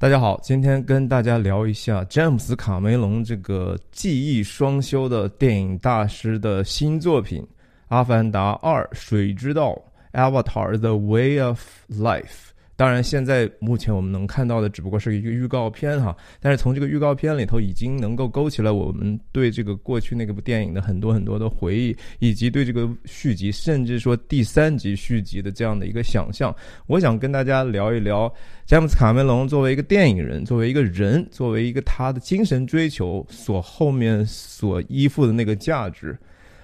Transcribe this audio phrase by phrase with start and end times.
[0.00, 7.42] 大家好，今天跟大家聊一下詹姆斯·卡梅隆这个技艺双修的电影大师的新作品
[7.88, 9.76] 《阿凡达二：水之道》
[10.16, 12.50] （Avatar: The Way of Life）。
[12.78, 26.54] 当然，现在目前我们能看到的只不过是一个预告片哈，但是从这个预告片里头已经能够勾起了我们对这个过去那个部电影的很多很多的回忆，以及对这个续集，甚至说第三集续集的这样的一个想象。
[26.86, 28.32] 我想跟大家聊一聊
[28.64, 36.16] 詹姆斯卡梅隆作为一个电影人，作为一个人，作为一个他的精神追求所后面所依附的那个价值。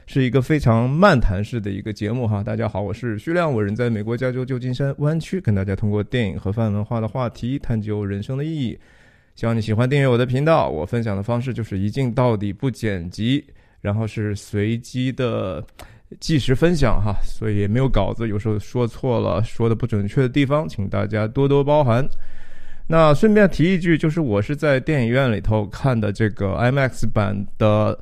[0.06, 8.78] 是一个非常漫谈式的一个节目哈，大家好，我是徐亮，我人在美国加州旧金山湾区，跟大家通过电影和泛文化的话题探究人生的意义。
[9.34, 10.68] 希望你喜欢订阅我的频道。
[10.68, 13.42] 我分享的方式就是一镜到底不剪辑，
[13.80, 15.64] 然后是随机的
[16.20, 22.06] 即时分享哈，所以也没有稿子，有时候说错了，说的不准确的地方，请大家多多包涵。
[22.86, 27.98] 那顺便提一句，就是我是在电影院里头看的这个 IMAX 版的。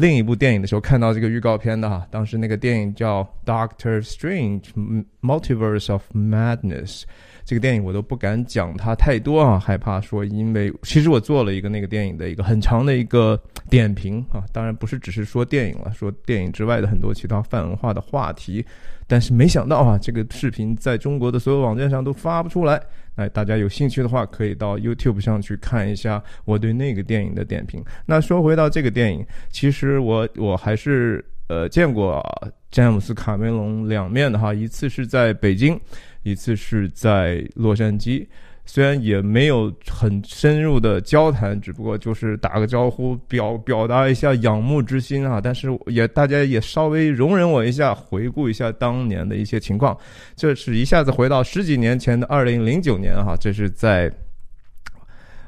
[0.00, 4.62] 另一部电影的时候看到这个预告片的哈，当时那个电影叫《Doctor Strange
[5.20, 7.00] Multiverse of Madness》，
[7.44, 18.64] 这个电影我都不敢讲它太多啊，害怕说因为其实我做了一个那个电影的一个很长的一个点评啊，当然不是只是说电影了，说电影之外的很多其他泛文化的话题。
[19.10, 22.80] 但是没想到啊，这个视频在中国的所有网站上都发不出来。
[23.16, 27.84] 那大家有兴趣的话，可以到 YouTube 上去看一下我对那个电影的点评。
[28.06, 32.24] 那说回到这个电影，其实我我还是呃见过
[32.70, 35.78] 詹姆斯卡梅隆两面的哈，一次是在北京，
[36.22, 38.24] 一次是在洛杉矶。
[38.72, 45.40] 虽然也没有很深入的交谈，只不过就是打个招呼，表表达一下仰慕之心啊。
[45.42, 49.98] 但是也大家也稍微容忍我一下，回顾一下当年的一些情况。
[50.36, 54.08] 这是一下子回到十几年前的二零零九年哈，这是在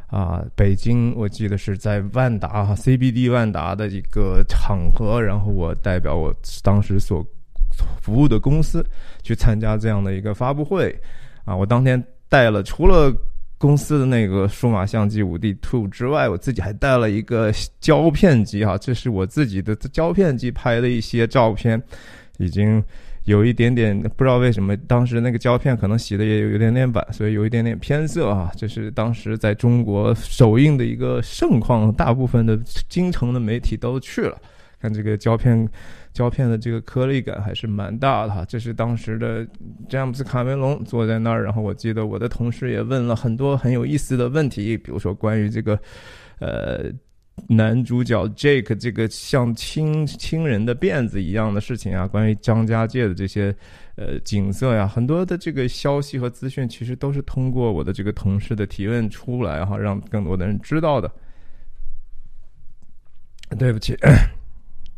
[0.08, 6.34] 啊北京，我记得是在万达哈 CBD 万达的一个场合，然后我代表我
[6.64, 7.24] 当时所
[8.00, 8.84] 服务的公司
[9.22, 10.92] 去参加这样的一个发布会
[11.44, 12.04] 啊，我当天。
[12.32, 13.14] 带了除了
[13.58, 21.80] 公司的那个数码相机五 D Two 之外，我自己还带了一个胶片机哈，这是我自己的胶片机拍的一些照片，
[22.38, 22.82] 已经
[23.24, 28.50] 有一点点不知道为什么，当时那个胶片可能洗的也有有点点晚，所以有一点点偏色啊。
[28.56, 34.40] 这是当时在中国首映的一个盛况，大部分的京城的媒体都去了，
[34.80, 35.68] 看这个胶片。
[36.12, 39.46] 胶片的这个颗粒感还是蛮大的哈，这是当时的
[39.88, 45.78] 詹姆斯卡梅隆坐在那儿，然后我记得我的同事也问了很多很有意思的问题，比如说关于这个，
[46.38, 46.92] 呃，
[47.48, 53.54] 男主角 Jake 这个像亲亲人的辫子一样的事情啊，关于张家界的这些
[53.96, 61.10] 呃景色呀，很多的这个消息和资讯其实都是通过我的这个同事的提问出来哈，让更多的人知道的。
[63.58, 63.96] 对不起。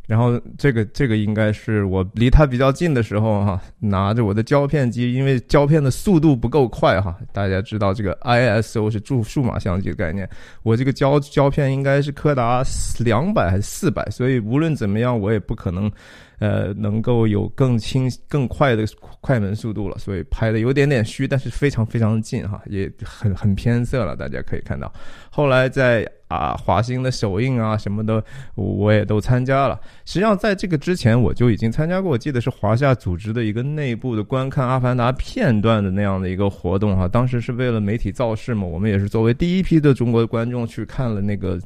[0.07, 7.17] 然后这个这个应该是我离它比较近的时候哈，拿着我的胶片机，因为胶片的速度不够快哈。
[7.33, 10.29] 大家知道这个 ISO 是注数码相机的概念，
[10.63, 12.63] 我这个胶胶片应该是柯达
[12.99, 15.91] 两百还是四百，所以无论怎么样我也不可能，
[16.39, 18.85] 呃，能够有更轻更快的
[19.23, 19.97] 快门速度了。
[19.97, 24.15] 所以拍的有点点虚，但是非常非常近哈，也很很偏色了。
[24.15, 24.93] 大家可以看到，
[25.31, 26.07] 后来在。
[26.35, 28.23] 啊，华星的首映啊，什么的，
[28.55, 29.81] 我也都参加了。
[30.05, 32.11] 实际上，在这个之前，我就已经参加过。
[32.11, 37.07] 我记得是华夏组织的一个内部的观看《阿凡达》片段的那样的一个活动哈。
[37.07, 41.59] 当时是为了媒体造势嘛，我们也是作为第一批的中国观众去看了那个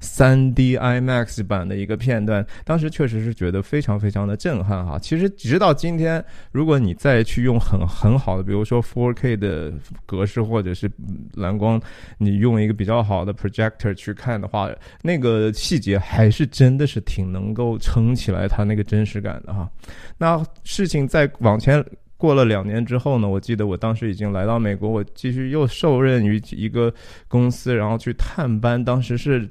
[0.00, 2.44] 三 D IMAX 版的一个片段。
[2.64, 4.98] 当时确实是觉得非常非常的震撼哈。
[4.98, 9.72] 其实直到今天，如果你再去用很很好的，比如说 4K 的
[10.04, 10.90] 格式或者是
[11.34, 11.80] 蓝光，
[12.18, 14.15] 你用一个比较好的 projector 去。
[14.16, 14.68] 看的话，
[15.02, 19.70] 那个细节还是真的是挺能够撑起来它那个真实感的哈。
[20.18, 21.84] 那事情再往前
[22.16, 26.92] 过了两年之后呢，我记得我当时已经来到美国，我继续又受任于一个
[27.28, 28.82] 公司，然后去探班。
[28.82, 29.46] 当时是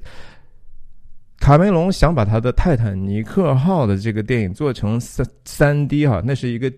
[1.38, 6.72] 卡梅隆想把他的《泰坦尼克号》的这个电影做成三三 D 哈，那是一个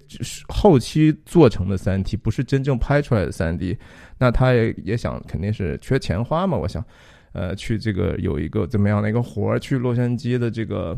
[0.48, 3.74] 后期做成的三 D，不是真正拍出来的三 D。
[4.18, 6.84] 那他也也想肯定是缺钱花嘛，我想。
[7.32, 9.58] 呃，去这个有一个怎么样的一个活儿？
[9.58, 10.96] 去洛杉矶的这个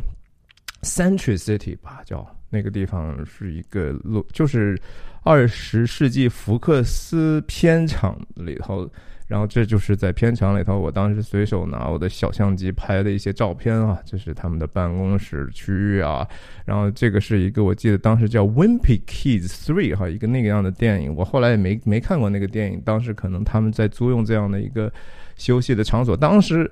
[0.83, 4.81] Century City 吧，叫那个地方是一个洛，就是
[5.23, 8.91] 二十世纪福克斯片场里头
[9.27, 16.27] 然后这就是在片场里头，我当时随手拿我的小相机拍的一些照片啊，这是他们的办公室区域啊。
[16.65, 21.15] 然后这个是一个我记得当时叫《Wimpy Kids Three》哈，一个那个样的电影。
[21.15, 24.93] 我后来也没没看过那个电影，当时可能他们在租用这样的一个
[25.41, 26.17] 休息的场所。
[26.17, 26.71] 当时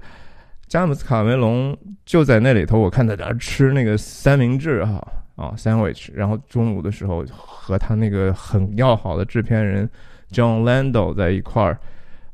[0.68, 5.04] 詹姆斯卡梅隆就在那里头，我看他在那吃那个三明治哈
[5.34, 9.88] 啊 sandwich，然后中午的时候和他那个很要好的制片人
[10.30, 11.78] John Lando 在一块儿。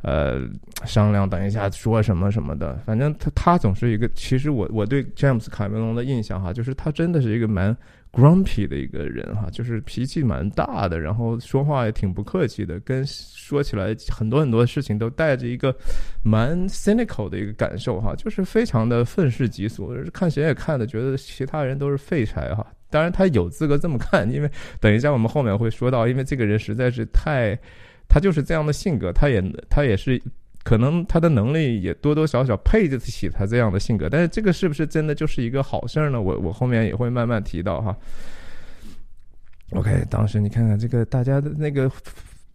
[0.07, 0.43] 呃，
[0.85, 7.75] 商量等一下说什么什么的，反正他他总是一个，其实我我对詹姆斯卡梅隆的印象哈，就是他真的是一个蛮
[8.15, 15.75] grumpy 的一个人哈，就是脾气蛮大的，然后说话也挺不客气的，跟说起来很多很多事情都带着一个
[16.23, 22.67] 蛮 cynical 的一个感受哈，就是非常的愤世嫉俗，看谁也看的觉得其他人都是废柴哈。
[22.89, 24.51] 当然他有资格这么看，因为
[24.81, 27.59] 等一下我们后面会说到，因为这个人实在是太。
[28.07, 30.21] 他就是这样的性格，他也他也是，
[30.65, 36.21] 可能他的能力也多多少少配得起他这样的性格，但是这个是不是真的就是一个好事儿呢？
[36.21, 37.97] 我我后面也会慢慢提到哈。
[39.71, 41.89] OK，当时你看看这个大家的那个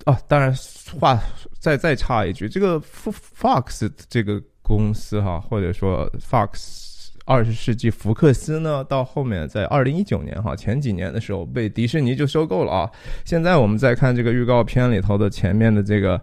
[0.03, 0.53] 啊，当然
[0.99, 1.17] 话
[1.59, 6.87] 再再插一句，这个 Fox 这个公司哈，或者说 Fox。
[7.25, 12.89] 二十世纪福克斯呢，到后面在二零一九年哈前几年的时候被迪士尼就收购了啊。
[13.23, 16.19] 现在我们再看这个预告片里头的前面的这个，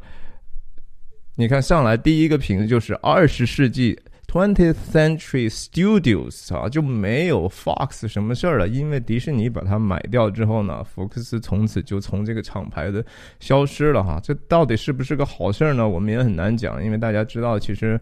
[1.36, 3.98] 你看上来第一个瓶子就是二十世纪。
[4.26, 13.02] Twentieth Century Studios 啊，就没有 Fox 什么事儿了，因为迪士尼把它买掉之后呢，福克斯从此就从这个厂牌的
[13.38, 14.20] 消失了哈。
[14.22, 15.88] 这到底是不是个好事儿呢？
[15.88, 17.98] 我们也很难讲，因为大家知道，其实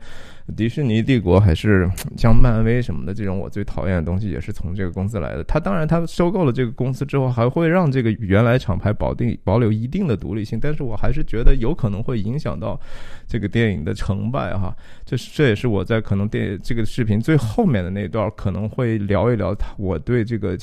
[0.56, 1.88] 迪士尼帝国还是
[2.18, 5.44] 像漫威什么的这种我最讨厌的东西，也是从这个公司来的。
[5.44, 12.78] 他当然，他收购了这个公司之后，还会让这个原来厂牌保定保留一定的独立性，但是我还是觉得有可能会影响到
[13.26, 14.76] 这个电影的成败哈。
[15.06, 16.24] 这是这也是我在可能。
[16.28, 20.56] 电这个视频最后面的那段可能会聊一聊我对这个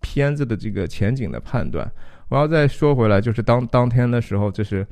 [0.00, 1.88] 片子的这个前景的判断。
[2.28, 4.86] 我要再说回来，就是当当天的时候，就是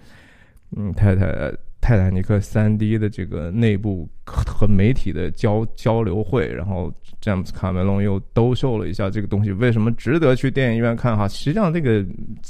[0.76, 11.26] 嗯，太太泰坦尼克三 D 的这个内部和媒体的交交流会，然后詹姆斯卡梅隆又兜售了一下这个东西，为什么值得去电影院看哈？
[11.26, 12.04] 实际上，这个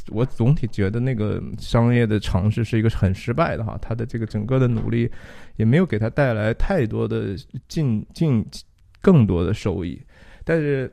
[0.09, 5.11] 我总体觉得那个商业的尝试是一个很失败的哈，他的这个整个的努力。
[5.56, 7.37] 也没有给他带来太多的
[7.69, 8.43] 进进
[9.03, 10.00] 更多的收益，
[10.43, 10.91] 但是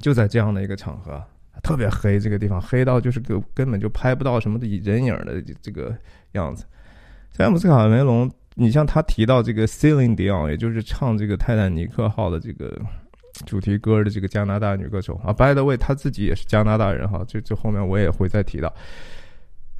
[0.00, 1.22] 就在这样的一个场合，
[1.62, 5.96] 特别黑，这个地方黑到就是根根本就拍不到什么的人影的这个
[6.32, 6.64] 样子。
[7.32, 12.76] 詹姆斯卡梅隆，你像他提到这个 Celine Dion，也就是唱这个泰坦尼克号的这个
[13.46, 18.74] 主题歌的这个加拿大女歌手啊，By the way，他自己也是加拿大人哈，这这后面我也会再提到。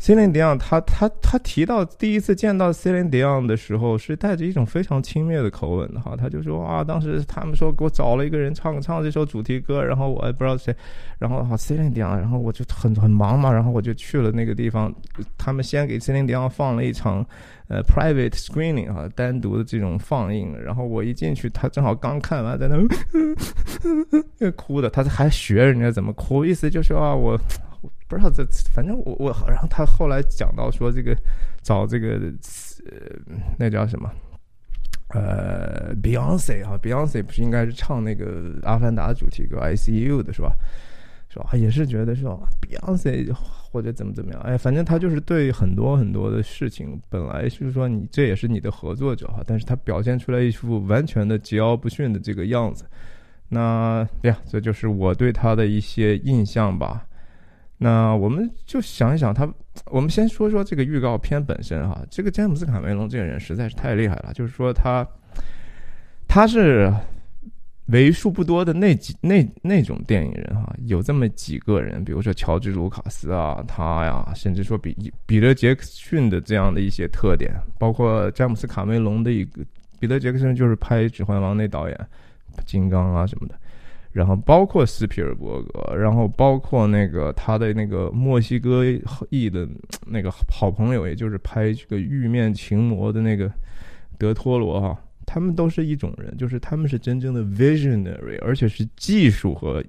[0.01, 10.73] C e l i n Dion，他他他提到第一次见到 c e l i n Dion 的时候，是带着一种非常轻蔑的口吻的哈，他就说啊，当时他们说给我找了一个人唱唱这首主题歌，然后我也不知道谁，
[11.19, 14.95] 然后好 c e l i n Dion，然后我就很很忙嘛，然后我就去了那个地方，
[15.37, 17.27] 他们先给 c e l i n Dion 放了一场
[17.67, 22.79] 呃 private screening 哈，单独的这种放映，然后我一进去，他正好刚看完，在那
[24.53, 27.37] 哭的，他还学人家怎么哭，意思就是啊我。
[28.09, 31.15] 不知道这，反正我我，然后他后来讲到说这个
[31.63, 32.15] 找这个
[32.87, 33.17] 呃
[33.59, 34.11] 那叫什么
[35.09, 38.27] 呃 Beyonce 哈，Beyonce 不是应该是唱那个
[38.65, 40.53] 《阿凡达》主题歌 I C U 的是吧？
[41.29, 41.51] 是吧？
[41.53, 43.31] 也是觉得说 Beyonce
[43.71, 52.87] 或者怎么怎么样，哎，反正他就是对很多很多的事情，本来是说你这也是你的合作者哈，但是他表现出来一副完全的桀骜不驯的这个样子。
[53.51, 57.05] 那呀，这就是我对他的一些印象吧。
[57.79, 59.49] 那我们就想一想他，
[59.87, 62.03] 我们先说说这个预告片本身哈。
[62.11, 65.07] 这个詹姆斯卡梅隆这个人实在是太厉害了，就是说他，
[66.27, 66.93] 他是
[67.87, 79.65] 为数不多的那几那那种电影人哈，有这么几个人，比如说乔治卢卡斯啊，他呀，甚至说比彼得杰克逊的这样的一些特点，包括詹姆斯卡梅隆的一个
[80.01, 81.97] 彼得杰克逊就是拍《指环王》那导演，
[82.67, 83.55] 金刚啊什么的。
[84.11, 88.83] 然后包括斯皮尔伯格，然后包括那个他的那个墨西哥
[89.29, 89.69] 裔的
[90.07, 93.53] 那个好朋友，也就是拍这个《玉面情魔》的那个
[94.19, 99.85] 德托罗哈，他们都是一种人，就是他们是真正的 visionary，而且是技术和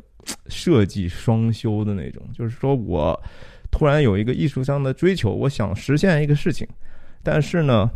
[0.48, 2.22] 设计双修的那种。
[2.34, 3.20] 就是说我
[3.72, 6.68] 突然有一个艺术上的追求，我想实现一个事情，
[7.24, 7.90] 但是呢，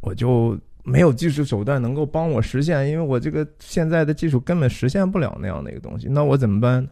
[0.00, 0.58] 我就。
[0.86, 6.06] 没有技术手段能够帮我实现，因为我这个现在的技术根本实现不了那样的一个东西。
[6.08, 6.88] 那我怎么办？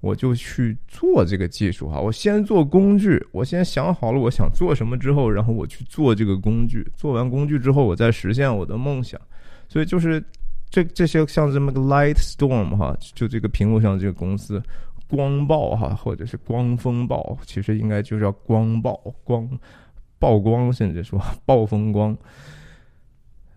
[0.00, 2.00] 我就去做这个技术哈。
[2.00, 6.86] 我先做工具，我先想好了我想做什么之后，然后我去做这个工具。
[6.96, 9.20] 做完工具之后，我再实现我的梦想。
[9.68, 10.22] 所以就是
[10.68, 14.60] 这这些像这么个 Light Storm 哈，就这个屏幕上这个公司
[15.08, 18.92] 光暴哈，或者是光风暴，其实应该就叫光暴
[19.24, 19.48] 光
[20.18, 22.16] 曝光，甚至说 暴风光。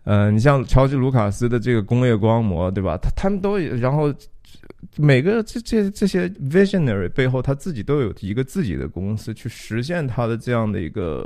[0.10, 2.98] 呃，你像乔治卢卡斯的这个工业光魔，对吧？
[2.98, 4.12] 他他们都然后
[4.98, 11.24] 每个这这这些 visionary 背后，他自己都有一个自己的公司去实现他的这样的一个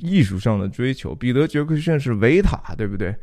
[0.00, 1.14] 艺术上的追求。
[1.14, 3.14] 彼得杰克逊是维塔，对不对？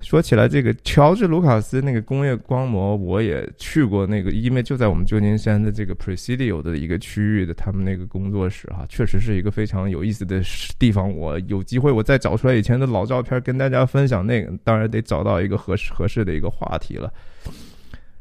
[0.00, 10.40] 说起来，这个乔治卢卡斯那个工业光魔，我也去过那个，因为就在我们旧金山的这个 Presidio 的一个区域的他们那个工作室哈，确实是一个非常有意思的
[10.78, 11.10] 地方。
[11.10, 17.12] 我有机会我再找出来以前的老照片跟大家分享那个，当然得找到一个合适合适的一个话题了。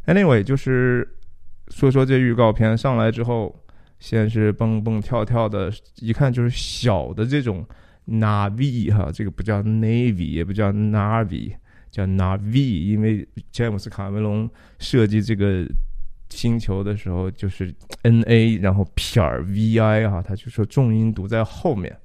[0.08, 1.08] Anyway，就是
[1.68, 3.54] 说说这预告片上来之后，
[4.00, 7.64] 先是蹦蹦跳跳的，一看就是小的这种
[8.08, 11.54] Navi 哈，这个不叫 Navy，也不叫 Navi。
[11.96, 14.50] 叫 Navi，因为詹姆斯卡梅隆
[14.80, 15.66] 设计这个
[16.30, 21.98] 星球的时候就是 N A，然后撇儿 V I 哈，他就说重音读在后面。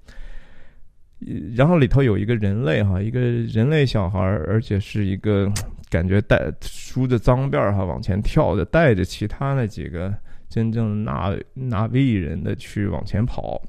[1.57, 5.51] 然后里头有一个人类哈，一个人类小孩，而且是一个
[5.89, 10.15] 感觉带梳着脏辫哈往前跳的，带着其他那几个
[10.49, 13.61] 真正纳纳 V 人的去往前跑，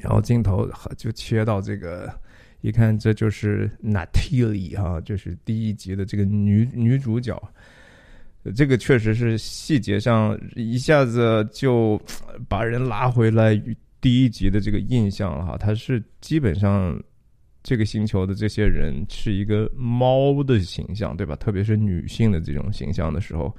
[0.00, 2.08] 然后镜头就切到这个。
[2.64, 7.38] 一看，这就是 Natalie 哈，就是第一集的这个女女主角。
[8.56, 12.00] 这个确实是细节上一下子就
[12.48, 13.54] 把人拉回来
[14.00, 15.58] 第一集的这个印象了哈。
[15.58, 16.98] 她是基本上
[17.62, 21.36] 这个星球的这些人是一个猫的形象，对吧？
[21.36, 23.54] 特别是女性的这种形象的时候。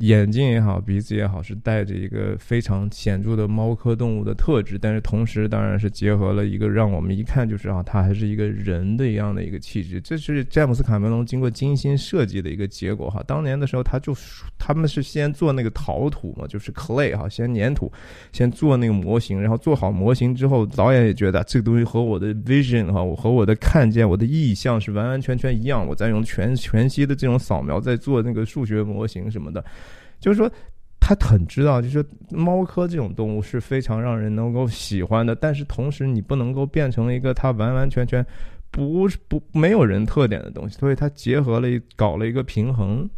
[0.00, 10.00] 眼睛也好，鼻子也好，是带着一个非常显著的猫科动物的特质，但是同时当然是结合了一个让我们一看就知道它还是一个人的一样的一个气质。
[10.00, 13.22] 这是詹姆斯卡梅隆经过精心设计的一个结果哈。
[13.26, 14.16] 当年的时候，他就
[14.58, 17.92] 他们是先做那个陶土嘛，就是 clay 哈，先粘土，
[18.32, 25.86] 先做那个模型，然后做好模型之后，导演也觉得这个东西和我的 vision 哈，我和我的看见，我的意向是完完全全一样。
[25.86, 29.62] 我再用全全息的这种扫描，再做那个数学模型什么的。
[30.20, 30.48] 就是说，
[31.00, 38.24] 他很知道，就是猫科这种动物是非常让人能够喜欢的，但是同时你不能够变成一个它完完全全
[38.70, 43.08] 不不没有人特点的东西，所以它结合了搞了一个平衡，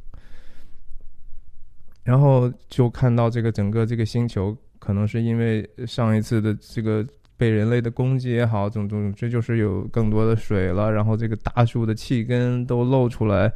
[2.05, 7.05] 然后就看到这个整个这个星球，可能是因为上一次的这个
[7.37, 13.53] 被人类的攻击也好，种种，这就是有更多的水了，然后这个大树的气根都露出来。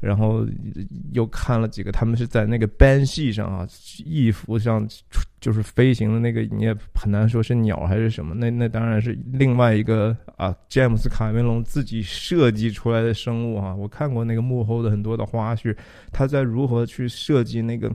[0.00, 0.46] 然后
[1.12, 3.66] 又看了几个，他们是在那个班系上啊，
[4.04, 4.86] 翼服上
[5.40, 8.34] 就是飞行的那个，你也很难说是鸟还是什么。
[8.34, 13.74] 那那当然是另外一个啊，詹姆斯卡梅隆自己设计出来的生物啊。
[13.74, 15.76] 我看过那个幕后的很多的花絮，
[16.12, 17.90] 他在如何去设计那个。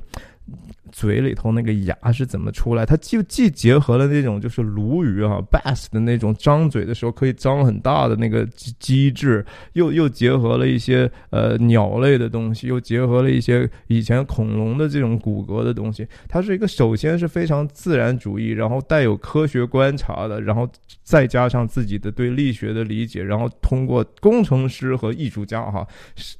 [0.91, 2.85] 嘴里头那个牙是怎么出来？
[2.85, 16.07] 它既既结合了那种就是鲈鱼啊，bass 的那种张嘴的时候可以张很大的那个机机制，又又结合了一些呃鸟类的东西，又结合了一些以前恐龙的这种骨骼的东西。
[16.29, 20.69] 它是一个首先是非常自然主义，然后带有科学观察的，然后
[21.03, 25.85] 再加上自己的对力学的理解，然后通过工程师和艺术家哈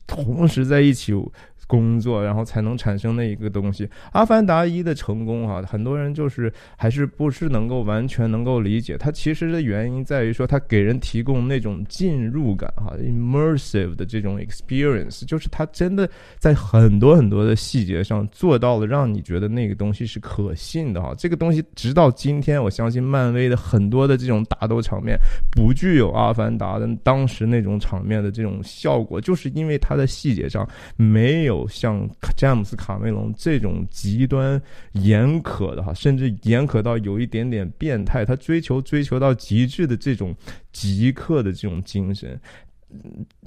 [0.06, 1.14] 同时在一起。
[1.68, 3.90] 工作，然后才能产生那一个东西。
[4.12, 8.98] 阿凡达一的成功啊，很多人就是还是不是能够完全能够理解。
[8.98, 16.08] 它其实的原因在于说，它给人提供那种进入感哈，immersive 的这种 experience，就是它真的
[16.38, 21.16] 在很多很多的细节上做到了，让你觉得那个东西是可信的哈。
[21.18, 25.18] 这个东西直到今天，我相信漫威的很多的这种打斗场面
[25.52, 31.55] 不具有阿凡达的当时那种场面的这种效果，就是因为它的细节上没有。
[31.56, 34.62] 有像詹姆斯卡梅隆这种极端
[34.94, 40.36] 严苛的哈，甚至严苛到有一点点变态，他追求追求到极致的这种
[40.72, 42.40] 极客的这种精神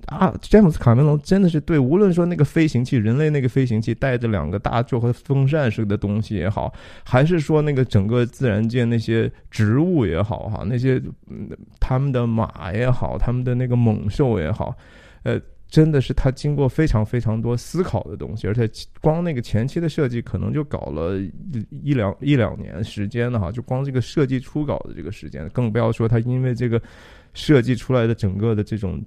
[0.07, 6.73] 啊，詹姆斯卡梅隆真的是对，无论说那个飞行器，人类那个飞行器带着两个大就和风扇似的东西也好，
[7.05, 11.01] 还是说那个整个自然界那些植物也好哈，那些
[11.79, 14.75] 他们的马也好，他们的那个猛兽也好，
[15.23, 15.41] 呃。
[15.69, 18.69] 真的是他经过非常非常多思考的东西，而且
[19.03, 21.19] 光那个前期的设计可能就搞了
[21.83, 26.81] 一两一两年时间的哈，就光这个设计初稿的这个时间，更不要说他因为这个
[27.35, 29.05] 设计出来的整个的这种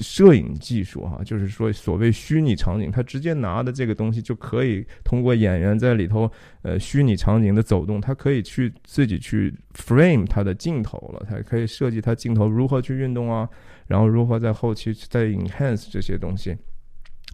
[0.00, 6.30] 摄影技术哈，就是说所谓虚拟场景，他直接拿的这个东西就可以通过演员在里头
[6.62, 13.48] 呃虚拟场景的走动，他可以去自己去 frame 他的镜头了，他可以设计他镜头如何去运动啊，
[13.88, 16.56] 然后如何在后期再 enhance 这些东西。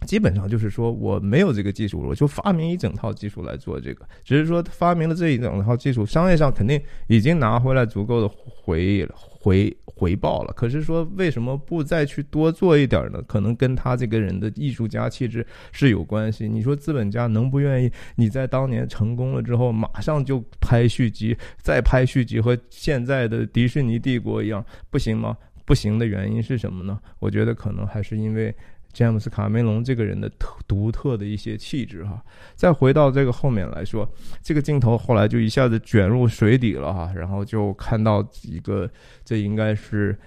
[0.05, 4.07] 基本上就是说，我没有这个技术，我就发明一整套技术来做这个。
[4.23, 9.07] 只是说发明了这一整套技术，商业上肯定已经拿回来足够的回
[9.39, 10.53] 回回报了。
[10.53, 13.19] 可是说，为什么不再去多做一点呢？
[13.23, 16.47] 可能跟他这个人的艺术家气质是有关系。
[16.47, 25.35] 你说资本家能不愿意你在当年成功了之后，马上就拍续集，再拍续集，和现在的迪士尼帝国一样，不行吗？
[25.65, 26.97] 不行的原因是什么呢？
[27.19, 28.55] 我觉得可能还是因为。
[28.97, 32.19] 詹姆斯·卡梅隆这个人的特独特的一些气质哈，
[32.55, 34.11] 再回到这个后面来说，
[34.41, 38.89] 这个镜头后来就一下子卷入水底了哈，然后就看到一个，
[39.23, 40.17] 这应该是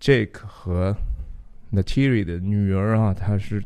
[0.00, 0.92] Jake 和
[1.72, 3.62] Natiri 的女儿啊，她是，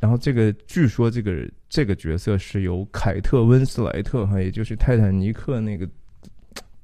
[0.00, 5.86] 然后这个据说这个这个角色是由凯特·温斯莱特哈，也就是泰坦尼克那个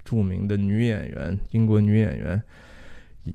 [0.04, 2.42] 著名的女演员，英国女演员。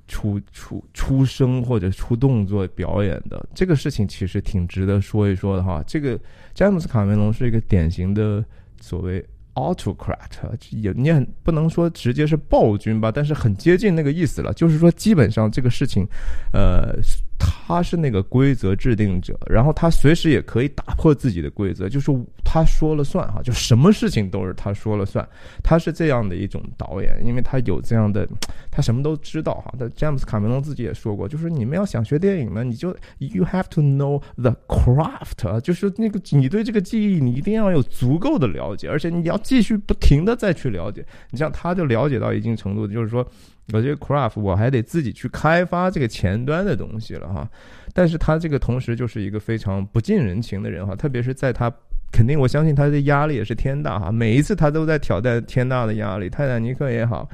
[0.08, 5.84] 出出出声或者出动作表演的这个事情，其实挺值得说一说的哈。
[5.86, 6.20] 这个
[6.54, 8.44] 詹姆斯卡梅隆是一个典型的
[8.82, 10.30] 所谓 autocrat，
[10.72, 14.54] 也你也不能说直接是暴君吧，但是很接近那个意思了。
[14.54, 16.08] 就是说，基本上这个事情，
[16.54, 16.96] 呃。
[17.38, 22.12] 他是那个规则制定者，然后他随时也可以打破自己的规则，就是
[22.44, 25.28] 他说了算哈，就什么事情都是他说了算。
[25.64, 28.28] 他是这样的一种导演，因为他有这样的，
[28.72, 29.74] 他什么都知道哈。
[29.80, 41.06] 那詹姆斯卡梅隆自己也说过，就是你们要想学电影呢，你就 you have to know the craft，就是那个你对这个技艺你一定要有足够的了解，而且你要继续不停的再去了解。
[41.32, 43.28] 你像他就了解到一定程度，就是说。
[43.74, 47.50] 我这个 craft 我还得自己去开发这个前端的东西了哈，
[47.94, 51.72] 但是他这个同时就是一个非常不近人情的人哈，特别是在他
[52.12, 57.28] 肯定我相信他的压力也是天大哈，每一次他都在挑战天大的压力，泰坦尼克也好，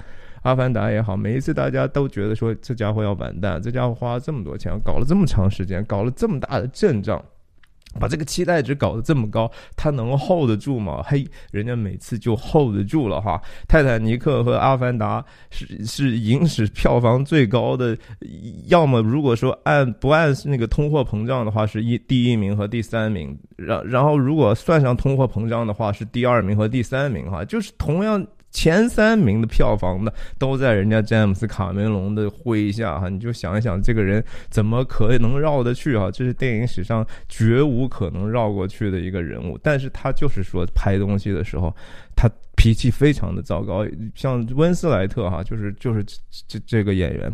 [0.43, 7.23] 阿凡达也好，每一次大家都觉得说这家伙要完蛋，这家伙花了这么多钱，搞了这么长时间，搞了这么大的阵仗。
[7.99, 11.03] 把这个期待值搞得这么高，他能 hold 得住吗？
[11.05, 13.41] 嘿，人家每次就 hold 得住了哈。
[13.67, 17.97] 泰坦尼克和阿凡达是是影史票房最高的，
[18.67, 23.37] 要么如果说按不按那个通货膨胀的话，是一第一名和第三名。
[23.57, 28.25] 然然后如果算上通货膨胀的话，是第二名和第三名哈，就是同样。
[28.51, 36.11] 前三名的票房的都在人家詹姆斯卡梅隆的麾下哈，你就想一想，这个人怎么可能绕得去啊？
[36.11, 39.57] 这是电影史上绝无可能绕过去的一个人物。
[39.63, 41.73] 但是他就是说拍东西的时候，
[42.15, 43.87] 他脾气非常的糟糕。
[44.15, 46.03] 像温斯莱特哈，就是就是
[46.47, 47.33] 这这个演员，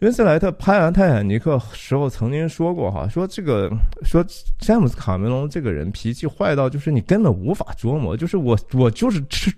[0.00, 3.70] 温斯莱特拍完《泰坦尼克》时候曾经说过哈，说这个
[4.02, 4.22] 说
[4.58, 9.50] 詹姆斯卡梅隆这个人脾气坏到就是你根本无法琢磨，就是我我就是吃。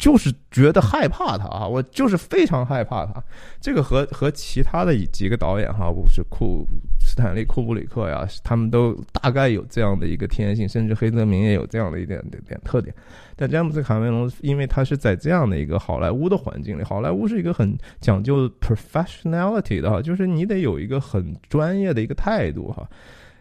[0.00, 3.22] 就是觉得害怕他啊，我就是非常害怕他。
[3.60, 6.66] 这个和和其他的几个导演哈，是库
[6.98, 12.94] 斯坦利库布里克呀，他们都大概有这样的一个天性，甚至黑泽明也有这样的一点点特点。
[13.36, 22.88] 但詹姆斯卡梅隆，因为他是在这样的一个好莱坞的环境里，好莱坞是一个很讲究 professionality 的哈，就是你得有一个很专业的一个态度哈。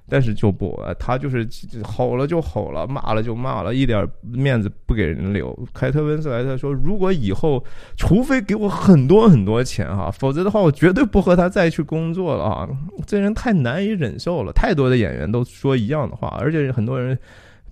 [0.10, 1.48] 但是就不，他就是
[1.84, 5.58] 吼了就吼了，骂了就骂了，一点面子不给人留。
[5.74, 7.64] 凯特温斯莱特说：“如果以后，
[7.96, 12.68] 除非给我很多很多钱哈，否则的话，我绝对不和他再去工作了啊！
[13.06, 14.52] 这人太难以忍受了。
[14.52, 17.18] 太多的演员都说一样的话，而且很多人，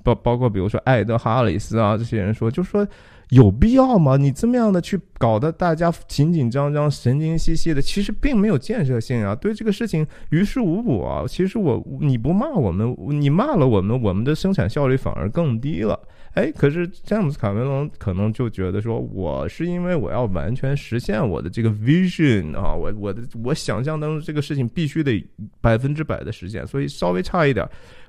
[0.04, 2.88] 包包括比如说艾德哈里斯啊这些人说，就说。”
[3.30, 4.16] 有必要吗？
[4.16, 11.26] 你这么样的去搞得大家紧紧张张、神经兮兮的，其实并没有建设性啊，对这个事情于事无补啊。
[11.28, 16.00] 其实我你不骂我们，你骂了我们，我们的生产效率反而更低了。
[16.36, 25.26] 哎，可是詹姆斯卡梅隆可能就觉得说，我是因为我要完全实现我的这个 vision 啊，我我的我想象当中这个事情必须得
[25.60, 27.68] 百分之百的实现，所以稍微差一点。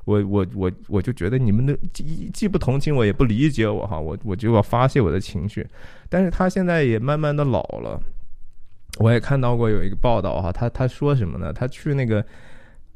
[0.08, 5.66] 我我我我就觉得你们的既既不同情我也不理解我哈，我我就要发泄我的情绪，
[6.08, 8.00] 但是他现在也慢慢的老了，
[9.00, 11.52] 我也看到过有一个报道哈，他他说什么呢？
[11.52, 12.24] 他去那个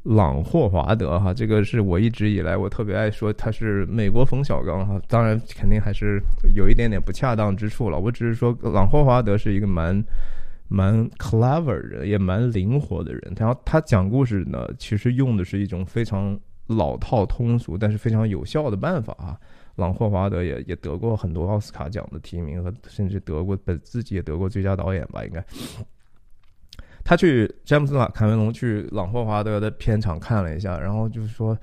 [0.01, 6.19] 朗霍华德哈，这个是我一直以来我特别爱说他是美国冯小刚哈，当然肯定还是
[6.55, 10.03] 有一点点不恰当之处了，我只是说朗霍华德是一个蛮
[10.67, 16.35] 蛮 clever 人，也蛮灵活的人，然后他讲故事呢，其实用的是一种非常。
[16.67, 19.39] 老套通俗，但是非常有效的办法啊！
[19.75, 25.43] 朗霍华德也也得过很多奥斯卡奖的提名，和甚至得过本自己也得过最佳导演吧，应该。
[27.03, 31.57] 他去詹姆斯·卡卡梅隆去朗霍华德的片场看了一下，然后就是说。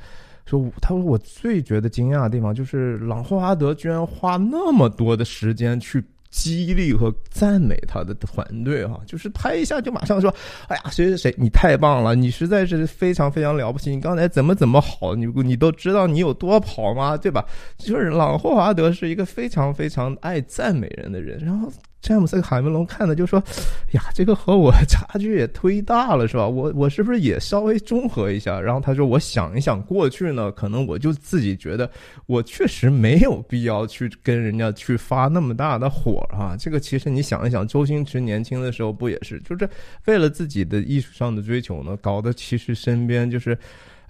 [0.46, 10.32] 说，他说我最觉得惊讶的地方就是朗霍华德居然花那么多的时间去激励和赞美他的团队哈，就是拍一下就马上说，
[10.68, 17.16] 哎呀谁谁谁你太棒了，你实在是非常非常了不起，你刚才怎么怎么好，你你都知道你有多跑吗？
[17.16, 17.44] 对吧？
[17.76, 21.70] 就是朗霍华德是一个非常非常爱赞美人的人，然后。
[22.00, 23.42] 詹姆斯·卡梅隆看的就说
[23.92, 26.48] ：“呀，这个和我差距也忒大了，是吧？
[26.48, 31.90] 我我是不是也稍微中和一下？”然后他说：“我想一想，过去呢，可能我就自己觉得，
[32.26, 36.56] 我确实没有必要去跟人家去发那么大的火啊。
[36.58, 39.68] 这个其实你想一想，周星驰年轻的时候不也是，就是
[40.06, 43.56] 为了自己的艺术上的追求呢，搞得其实身边就是。”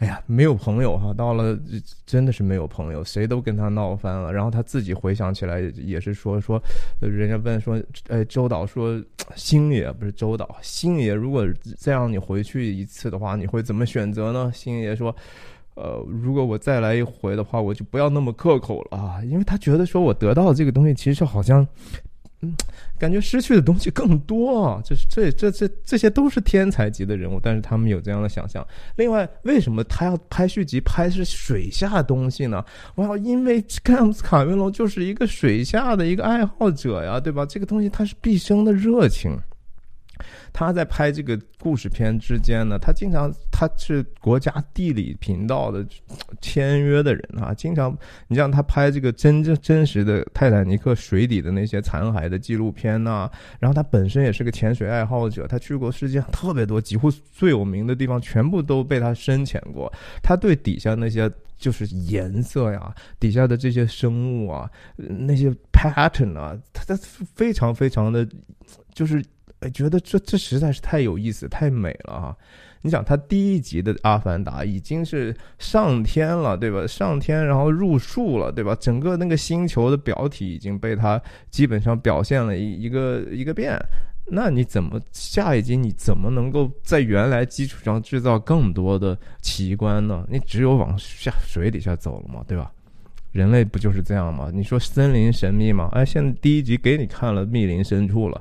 [0.00, 1.58] 哎呀，没有朋友哈，到了
[2.06, 4.32] 真的是没有朋友，谁都跟他闹翻了。
[4.32, 6.58] 然后他自己回想起来，也是说说，
[7.02, 8.98] 人家问说，哎，周导说，
[9.36, 14.50] 星爷不是周导，星爷如果再让你回去一次的话，你会怎么选择呢？
[14.54, 15.14] 星爷说，
[15.74, 21.66] 呃，如果我再来一回的话，我就不要那么刻口了啊，因为他觉得说我得到这个东西，其实好像。
[22.42, 22.54] 嗯，
[23.00, 24.80] 感觉失去的东西更多啊！
[24.84, 28.64] 就是这这这这些都是天才级的人物，但是他们有这样的想象。
[28.96, 32.62] 另外，为什么他要拍续集，拍是水下东西呢？
[32.94, 37.46] 我要，因为詹姆斯卡梅隆就是一个水下的一个爱好者呀，对吧？
[37.46, 39.34] 这个东西他是毕生的热情。
[40.52, 45.87] 他在拍这个故事片之间呢，他经常他是国家地理频道的
[46.40, 47.96] 签约的人啊，经常
[48.28, 67.00] 你像他拍这个真真真实的泰坦尼克水底的那些残骸的纪录片呐，然后他本身也是个潜水爱好者，他去过世界上特别多，几乎最有名的地方全部都被他深潜过，他对底下那些就是颜色呀，底下的这些生物啊，那些 pattern 啊，他他
[67.35, 68.26] 非常非常的
[68.94, 69.22] 就是。
[69.61, 72.37] 哎，觉得这这实在是太有意思、太美了哈！
[72.83, 76.87] 你想，他第一集的《阿凡达》已经是上天了，对吧？
[76.87, 78.75] 上天，然后入树了，对吧？
[78.81, 81.20] 整个那个星球的表体已经被他
[81.51, 83.79] 基本上表现了一一个一个遍。
[84.33, 90.25] 那你怎么下一集你怎么能够在原来基础上制造更多的奇观呢？
[90.31, 92.73] 你只有往下水底下走了嘛，对吧？
[93.33, 94.51] 人类不就是这样吗？
[94.55, 95.90] 你说森林神秘吗？
[95.92, 98.40] 哎，现在第一集给你看了密林深处了。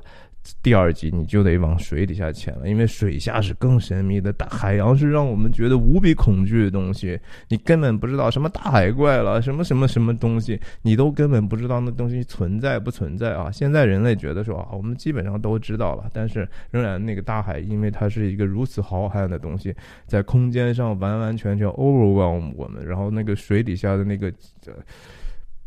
[0.62, 4.32] 第二集你就得往水底下潜了，因为水下是更神秘的。
[4.32, 13.50] 大海洋是让我们觉得无比恐惧的东西，你根本不知道什么大海怪了，什么什么什么东西，你都根本不知道那东西存在不存在啊！
[13.50, 19.74] 现在人类觉得说啊，我们基本上都知道了，但是仍然那个大海，因为它是一个如此浩瀚的东西，
[20.06, 24.32] 在空间上完完全全 overwhelm 我们，然后那个水底下的那个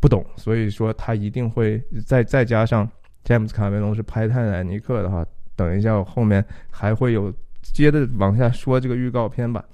[0.00, 2.90] 不懂，所以说它一定会再再加上。
[3.24, 7.32] 詹姆斯·卡梅隆是拍《泰坦尼克》的话，等一下我后面还会有
[7.62, 9.64] 接着往下说这个预告片吧。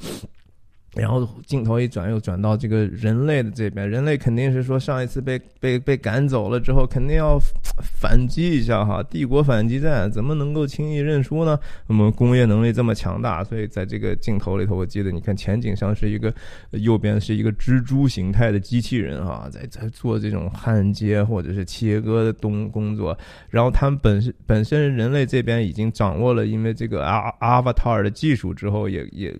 [0.96, 3.88] 然后镜头一转，又转到这个人类的这边。
[3.88, 7.38] 人类肯定是说，上一次被被被赶走了之后，肯定要
[7.80, 9.00] 反击一下哈。
[9.04, 11.58] 帝国反击战怎么能够轻易认输呢？
[11.86, 16.34] 我们工业能力这么强大，所以在这个镜头里头，我记得你看前景上是一个
[16.72, 23.16] 右边是一个蜘蛛形态的机器人哈，在在做这种焊接或者是切割的东工作。
[23.48, 29.32] 然后他们本身本身人类这边已经掌握了，因为这个阿阿瓦塔尔的技术之后，也也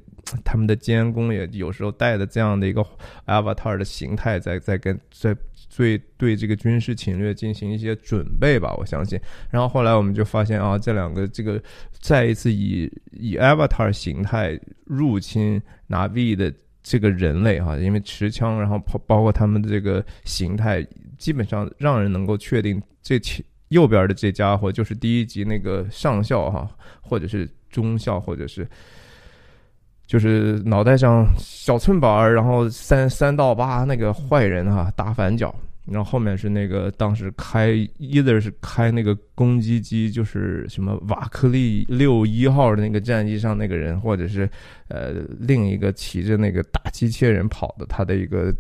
[0.45, 1.49] 他们的监工也。
[1.53, 2.85] 有时候带的这样的一个
[3.27, 5.37] avatar 的形态，在在跟在
[5.77, 9.19] 对对这个军事侵略进行一些准备吧，我相信。
[9.51, 11.61] 然后后来我们就发现啊，这两个这个
[11.99, 20.87] 再一次以以 avatar 形态入侵拿 V 的这个人类哈，因为持枪，然后包包括他们的这个形态，
[21.19, 23.21] 基本上让人能够确定这
[23.69, 26.69] 右边的这家伙就是第一集那个上校哈，
[27.01, 28.67] 或者是中校，或者是。
[30.11, 35.55] 就是脑袋上小寸板儿，然后三三到八那个坏人哈，大反角。
[35.87, 44.51] 然后后面是那个当时开，either 是开那个攻击机，就是什么瓦克利六一号的那个战机上那个人，或者是
[44.89, 48.53] 呃另一个骑着那个大机器人跑的他的一个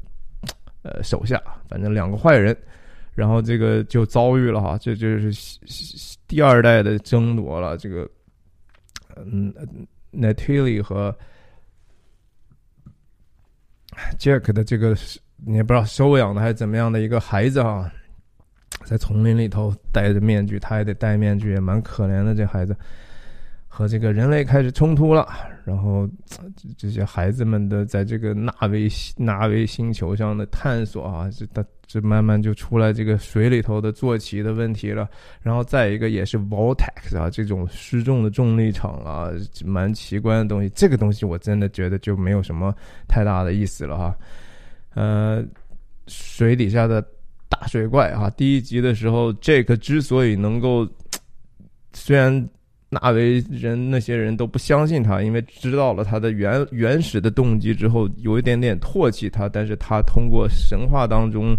[0.83, 2.57] 呃手下，反正两个坏人。
[3.13, 5.59] 然后这个就遭遇了哈，这就是
[6.29, 7.77] 第二代的争夺了。
[7.77, 8.09] 这个
[9.17, 9.53] 嗯
[10.13, 11.13] ，Natalie 和。
[14.19, 14.97] Jack 的这个
[15.45, 17.91] 你也不知道收养的还是怎么样的一个孩子啊，
[18.85, 22.77] 在丛林里头戴着面具，他也得戴面具，也蛮可怜的这孩子。
[23.73, 25.29] 和这个人类开始冲突了，
[25.65, 26.07] 然后
[26.77, 35.09] 这些孩子们的在这个纳维纳维星球上的探索啊，这他这慢慢就出来这个水里头的坐骑的问题了。
[35.43, 39.29] 然后再一个也是 vortex 啊，这种失重的重力场啊，
[39.65, 40.69] 蛮奇观的东西。
[40.73, 42.73] 这个东西我真的觉得就没有什么
[43.09, 44.17] 太大的意思了哈。
[44.95, 45.45] 呃，
[46.07, 47.05] 水底下的
[47.49, 50.89] 大水怪啊，第一集的时候，Jake 之所以能够，
[51.93, 52.49] 虽然。
[52.93, 59.49] 纳维人那些人都不相信他，因为知道了他的原原始的动机之后，有一点点唾弃他。
[59.49, 61.55] 但是他通过神话当中，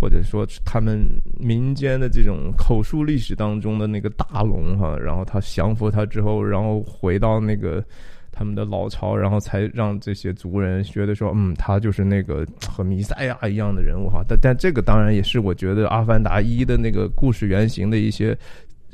[0.00, 1.04] 或者说他们
[1.36, 7.84] 民间的这种口述历史当中的那个大龙哈，然后他降服他之后，然后回到那个
[8.30, 14.22] 他们的老巢，然后才让这些族人觉得说，嗯，他就是那个和弥赛亚一样的人物哈。
[14.28, 18.38] 但但这个当然也是我觉得《阿凡达一》的那个故事原型的一些。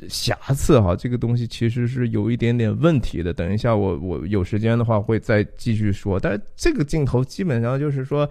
[0.09, 3.33] 瑕疵哈，这个东西其实是有一点点问题的。
[3.33, 6.19] 等一下，我我有时间的话会再继续说。
[6.19, 8.29] 但是这个镜头基本上就是说，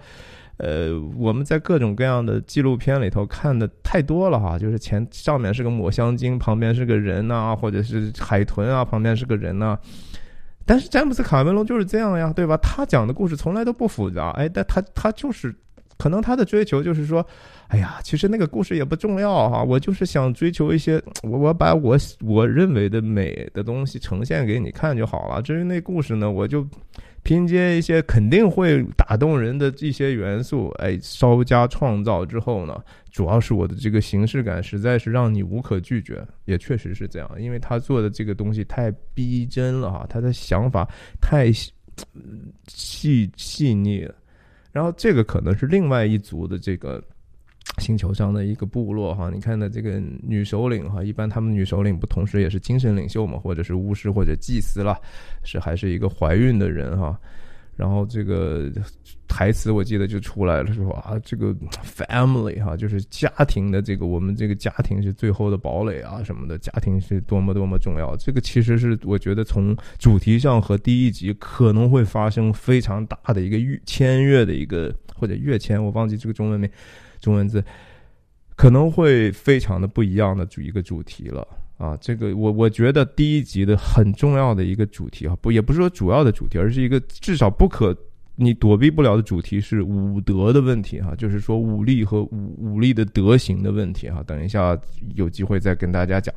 [0.57, 4.59] 呃，我们在各种各样的纪录片里头看的太多了哈。
[4.59, 9.77] 就是前上面是个抹香鲸，旁边是个人呐，或者是海豚啊，旁边是个人呐。
[10.65, 12.55] 但是詹姆斯卡梅隆就是这样呀，对吧？
[12.57, 15.53] 他讲的故事从来都不复杂，哎，但他他就是
[15.97, 17.25] 可能他的追求就是说。
[17.75, 25.41] 哎呀，其实那个故事也不重要哈，我就是想追求一些，我 我把我我认为的美的东西呈现给你看就好了。
[25.41, 26.65] 至于那故事呢，我就
[27.23, 40.87] 拼接一些肯定会打动人的这些元素，哎，稍加创造之后呢，主要是我的这个形式感实在是让你无可拒绝，也确实是这样，因为他做的这个东西太逼真了哈，他的想法
[41.19, 44.15] 太细细腻了，
[44.71, 47.03] 然后这个可能是另外一组的这个。
[47.79, 54.97] 星球上的一个部落哈，你看的这个女首领哈，一般他们女首领不同时也是精神领袖嘛，或者是巫师或者祭司啦，
[55.43, 57.19] 是还是一个怀孕的人哈。
[57.75, 58.71] 然后这个
[59.27, 68.15] 台词我记得就出来了，说啊，这个 family 哈，就是家庭的这个我们这个家庭是最后的堡垒啊什么的，家庭是多么多么重要。
[68.15, 76.69] 这个其实是我觉得从主题上和第一集可能会发生非常大的一个跃签跃的一个或者跃迁，我忘记这个中文名。
[77.19, 77.63] 中文字
[78.55, 81.47] 可能会非常的不一样的主一个主题了
[81.77, 81.97] 啊！
[81.99, 87.95] 这个我我觉得第一集的很重要的一个主题啊，不也不是说主要的主题，而是一个至少不可
[88.35, 94.23] 你躲避不了的主题是武德的问题哈，就是说武力和武武力的德行的问题哈。
[94.25, 94.77] 等一下
[95.15, 96.33] 有机会再跟大家讲。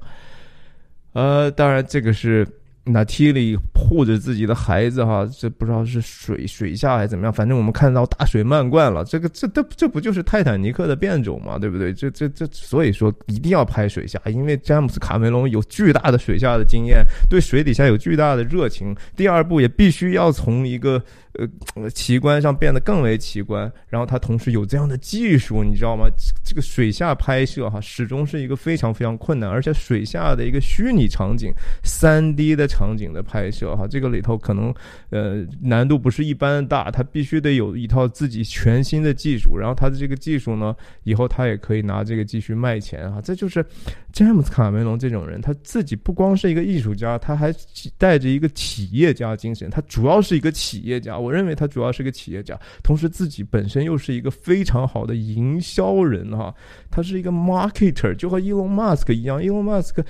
[1.12, 2.46] 呃，当然这个是。
[2.90, 9.04] 那 T 里护着自己的孩子哈，这不知道是水水下还是怎么样，反正我们看到大水漫灌了。
[9.04, 11.92] 这个这这这不就是泰坦尼克的变种嘛，对不对？
[11.92, 18.96] 这这这，所以说一定要拍水下，因为詹姆斯卡梅隆有巨大的水下的经验，对水底下有巨大的热情。
[19.14, 21.02] 第二部也必须要从一个。
[21.38, 26.06] 呃，奇观上变得更为奇观，然后它同时有这样的技术，你知道吗？
[26.44, 31.52] 这个水下拍摄哈，始终是一个非常非常困难，而且水下的一个虚拟场景、
[31.84, 34.74] 三 D 的场景的拍摄哈，这个里头可能
[35.10, 40.74] 呃难度不是一般大，它必须得有一套自己全新的技术，然后它的这个技术呢，
[41.04, 43.64] 以后他也可以拿这个继续卖钱哈，这就是
[44.12, 47.54] 詹姆斯卡梅隆这种人，他自己不光是一个艺术家，他还
[47.96, 51.16] 带着一个企业家精神，他主要是一个企业家。
[51.28, 56.54] 我认为他主要是个企业家，同时自己本身又是一个非常好的营销人哈。
[56.90, 59.38] 他是一个 marketer，就和 Elon Musk 一样。
[59.38, 60.02] Elon Musk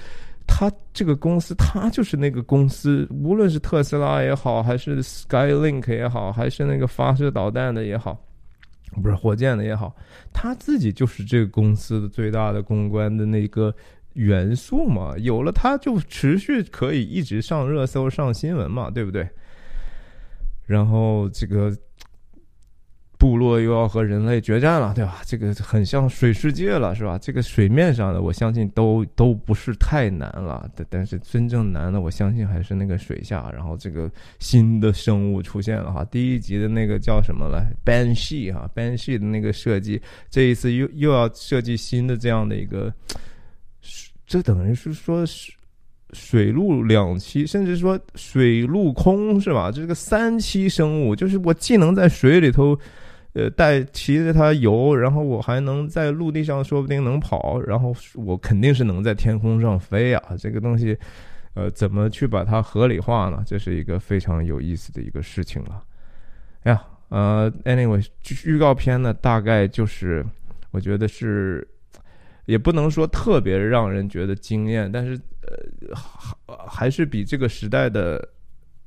[0.47, 8.19] 他这个公司，他就是那个公司，无论是特斯拉也好，还是 Skylink 也好，还是那个发射导弹的也好，
[9.03, 9.95] 不是火箭的也好，
[10.33, 13.75] 他自己就是这个公司的最大的公关的那个
[14.15, 15.15] 元素嘛。
[15.19, 19.29] 有了他，就持续可以一直上热搜、上新闻嘛，对不对？
[20.69, 21.75] 然后这个
[23.17, 25.23] 部落又要和人类决战了，对吧？
[25.25, 27.19] 这个很像水世界了，是吧？
[27.19, 30.71] 这个水面上的，我相信都都不是太难了。
[30.77, 33.51] 但但是真正难的，我相信还是那个水下。
[33.51, 42.93] 然后这个新的生物出现了哈，第一集的那个叫什么来？Banshee 哈，Banshee 的那个设计，这一次又又要设计新的这样的一个，
[44.27, 45.51] 这等于是说是。
[46.15, 49.71] 水陆两栖，甚至说水陆空是吧？
[49.71, 52.79] 这个三栖生物，就是我既能在水里头，
[53.35, 60.23] 呃，带骑着它游，然后我还能在陆地上，说不定能跑，然后我肯定是能在天空上飞啊！
[60.39, 60.97] 这个东西，
[61.53, 63.43] 呃，怎么去把它合理化呢？
[63.47, 65.83] 这是一个非常有意思的一个事情了。
[66.63, 68.03] 哎呀，呃，anyway，
[68.47, 70.25] 预告片呢，大概就是
[70.71, 71.69] 我觉得是，
[72.47, 75.21] 也不能说特别让人觉得惊艳，但是。
[76.47, 78.29] 呃，还是比这个时代的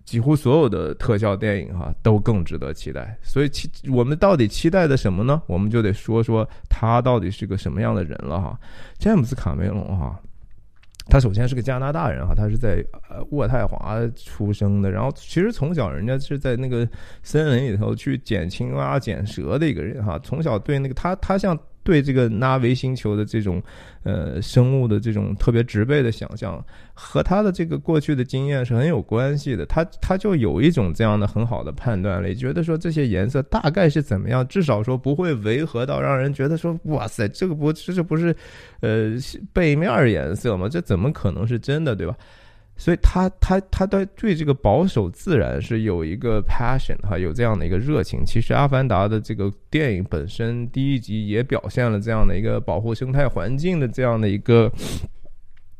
[0.05, 3.17] 几乎所有的特效电影哈都更值得期待。
[3.21, 5.41] 所以期我们到底期待的什么呢？
[5.47, 8.59] 我们就得说说他到底是个什么样的人了哈。
[8.97, 10.19] 詹姆斯卡梅隆哈。
[11.07, 16.87] 他首先是个加拿大人哈，他是在呃渥太华出生的，然后其实从小人家是在那个
[17.23, 21.57] 森林里头去捡青蛙、捡蛇的一个人哈，从小对那个他他像。
[21.83, 23.61] 对这个纳维星球的这种，
[24.03, 26.63] 呃，生物的这种特别植被的想象，
[26.93, 29.65] 和他的这个过去的经验是很有关系的。
[29.65, 38.35] 他他就有一种这样的很好的判断力，觉得说这些颜色大概是怎么样，至少说不会违和到让人觉得说，哇塞，这个不这这不是，
[38.81, 39.15] 呃，
[39.53, 40.69] 背面颜色吗？
[40.69, 42.15] 这怎么可能是真的，对吧？
[42.77, 48.25] 所以他他他对对这个保守自然是有一个 passion 哈，有这样的一个热情。
[48.25, 54.71] 其实《阿凡达》的这个电影本身第一集也表现了这样的一个保护生态环境的这样的一个，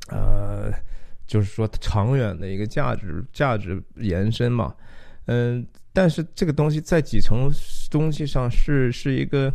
[0.09, 0.71] 呃，
[1.25, 4.75] 就是说长远的一个价值价值延伸嘛。
[5.25, 7.49] 嗯，但是这个东西在几层
[7.89, 9.51] 东西上是是一个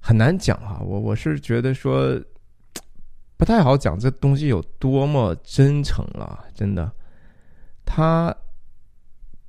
[0.00, 0.80] 很难讲啊。
[0.80, 2.18] 我我是觉得说。
[3.38, 6.90] 不太好讲这东西有多么真诚了，真的。
[7.86, 8.34] 他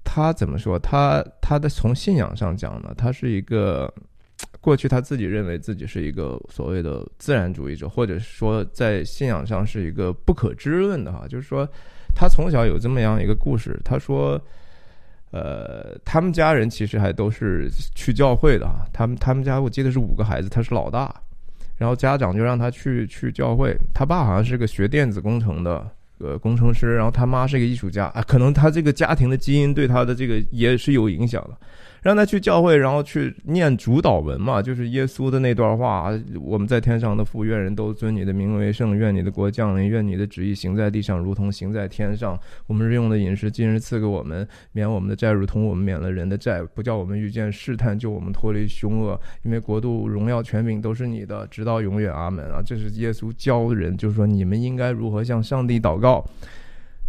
[0.04, 0.78] 他怎么说？
[0.80, 2.93] 他他的从信仰上讲呢？
[2.95, 3.91] 他是一个
[4.62, 11.28] 过去他自己认为自己是一个所谓的自然主义者，或者说在信仰上是一个不可知论的哈。
[11.28, 11.67] 就是说，
[12.15, 13.80] 他从小有这么样一个故事。
[13.84, 14.39] 他说，
[15.32, 18.86] 呃，他们家人其实还都是去教会的哈。
[18.93, 21.13] 他们他们家我记得是五个孩子，他是老大。
[21.80, 25.89] 然后家长就让他去去教会，他爸好像是个学电子工程的
[26.20, 31.58] 呃工程师，然后他妈是个艺术家啊，可能他这个家庭的基因对他的这个也是有影响的。
[32.04, 42.38] 让他去教会，然后去念主导文嘛，就是耶稣的那段话：“我们在天上的父，愿人都尊你的名为圣，愿你的国降临，愿你的旨意行在地上，如同行在天上。
[42.68, 49.20] 我们日用的饮食，今日赐给我们，免我们的债，如同我们免了人的债，不叫我们遇见试探，救我们脱离凶恶。
[49.44, 52.10] 因为国度、荣耀、权柄都是你的，直到永远。
[52.10, 52.60] 阿门啊！
[52.66, 56.26] 这是耶稣教人，就是说你们应该如何向上帝祷告。”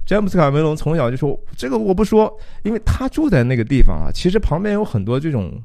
[0.06, 4.10] 詹姆斯·卡梅隆从小就说：“这个我不说，因为他住在那个地方啊。
[4.12, 5.62] 其实旁边有很多这种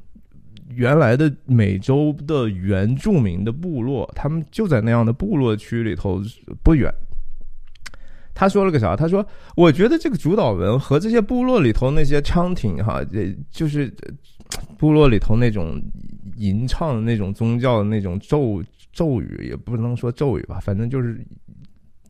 [0.69, 6.21] 原来的美洲的原住民的部落，他们就在那样的部落区里头
[6.63, 6.93] 不远。”
[8.36, 8.95] 他说了个啥？
[8.95, 9.26] 他说
[9.58, 13.02] ：“我觉得这个主导文和这些部落里头那些唱挺哈，
[13.50, 13.91] 就是
[14.78, 15.82] 部落里头那种
[16.36, 18.62] 吟唱的那种宗教的那种咒
[18.93, 21.19] 咒语，也不能说咒语吧，反正就是。”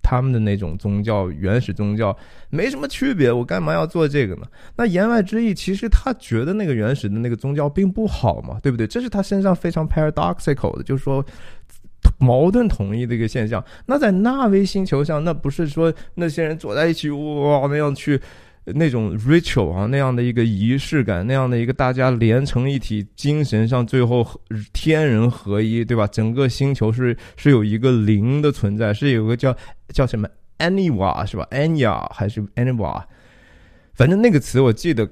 [0.08, 2.16] 他们的那种宗教，原始宗教
[2.52, 4.44] 没什么区别，我干嘛要做这个呢？
[4.76, 8.86] 那言外之意，其实他觉得那个原始的那个宗教并不好嘛，对不对？
[8.86, 11.26] 这是他身上非常 paradoxical 的，就是说
[12.20, 13.66] 矛盾统一的一个现象。
[13.88, 18.22] 那在纳威星球上，那不是说那些人坐在一起哇那样去。
[18.74, 24.28] 那种 ritual 啊，那样的一个仪式感，那样的一个大家连成一体，精神上最后
[24.74, 26.08] 天人合一，对吧？
[26.08, 29.56] 整个星球是是有一个灵的存在，是有个叫
[29.90, 33.04] 叫什么 Aniwa 是吧？Anya 还是 Aniwa？
[33.94, 35.08] 反正那个词我记得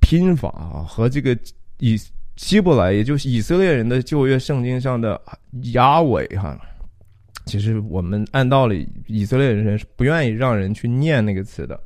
[0.00, 1.36] 拼法啊，和这个
[1.80, 1.98] 以
[2.36, 5.20] 希伯来，也就是以色列人的旧约圣经上的
[5.72, 6.56] 亚伟哈，
[7.46, 11.78] 其实我们按道理以色列人是不愿意让人去念那个词的。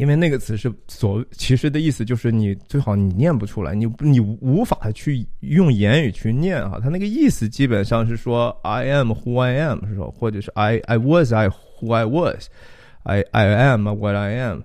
[0.00, 6.80] 因为那个词是所其实的意思就是你最好你念不出来，你你无法去用言语去念啊。
[6.82, 13.86] 他那个意思基本上是说 I am who I am 是说，或者是 I I was I who I was，I I am
[13.88, 14.62] what I am。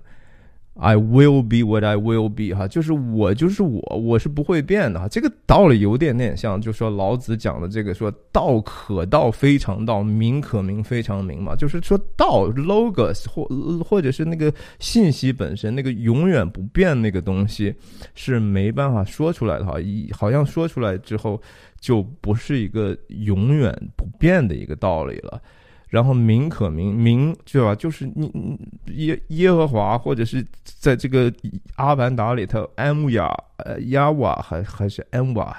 [0.78, 5.08] I will be what I will be，哈，就是我就是我，我是不会变的哈。
[5.08, 11.56] 这个道理有点点像，就说老子讲的这个说道可道非常道，名可名非常名嘛。
[11.56, 13.44] 就是说道 logos 或
[13.82, 17.74] 或者是那个信息本身，那个永远不变那个东西
[18.14, 19.80] 是没办法说出来的哈。
[19.80, 21.40] 一好像说出来之后
[21.80, 25.40] 就不是一个永远不变的一个道理了。
[25.88, 27.74] 然后名可名，名对吧？
[27.74, 31.32] 就是你耶耶和华，或者是在这个
[31.76, 35.56] 阿凡达里头，安雅呃亚瓦还还是安瓦，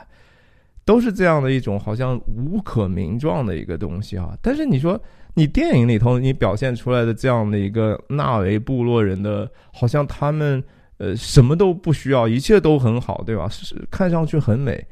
[0.83, 4.37] 都是这样的一种好像无可名状的一个东西啊。
[4.41, 5.01] 但是你说
[5.33, 10.61] 你电影里头你表现出来的这样的一个纳维部落人的，好像他们
[10.97, 13.47] 呃什么都不需要，一切都很好，对吧？
[13.47, 14.85] 是看上去很美，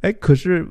[0.00, 0.66] 哎，可是。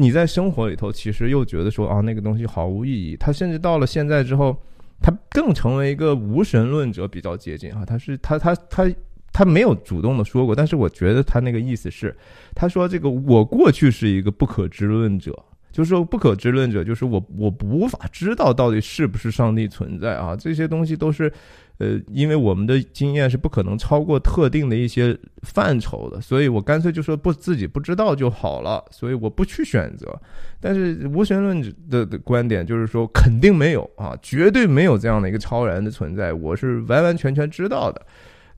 [0.00, 3.14] 你在生活里头，其实又觉得说啊，那个东西毫无意义。
[3.18, 4.56] 他甚至到了现在之后，
[4.98, 7.84] 他更成为一个无神论者，比较接近啊。
[7.84, 8.90] 他是他他他
[9.30, 12.16] 他没有主动的说过，但是我觉得他那个意思是，
[12.54, 15.38] 他说这个我过去是一个不可知论者，
[15.72, 21.32] 就是说不可知论者，就是我我无法知道到底是不是上帝存在啊，这些东西都是。
[21.80, 30.14] 呃，因为我们的经验是不可能超过特定的一些范畴的，所以我干脆就说不自己不知道就好了，所以我不去选择。
[30.60, 38.06] 但是无神论的的观点就是说肯定没有啊，绝对没有这样的一个超然的存在，我是完完全全知道的。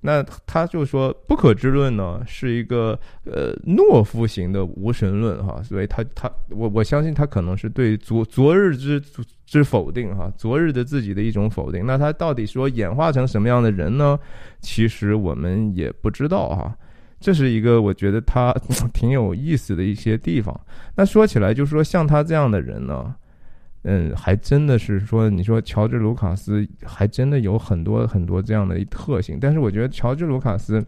[0.02, 9.02] 那他就说不可知论呢是一个呃懦夫型的无神论哈，所以他他我我相信他可能是对昨昨日之。
[9.44, 11.84] 之否定哈，昨日的自己的一种否定。
[11.84, 14.18] 那他到底说演化成什么样的人呢？
[14.62, 16.74] 其实我们也不知道哈。
[17.20, 18.50] 这是一个我觉得他
[18.94, 20.58] 挺有意思的一些地方。
[20.96, 23.14] 那说起来，就是说像他这样的人呢，
[23.82, 29.38] 嗯，还真的是说，你说乔治·卢卡斯还真的有很多很多这样的一特性。
[29.40, 30.84] 但是我觉得乔治·卢卡斯。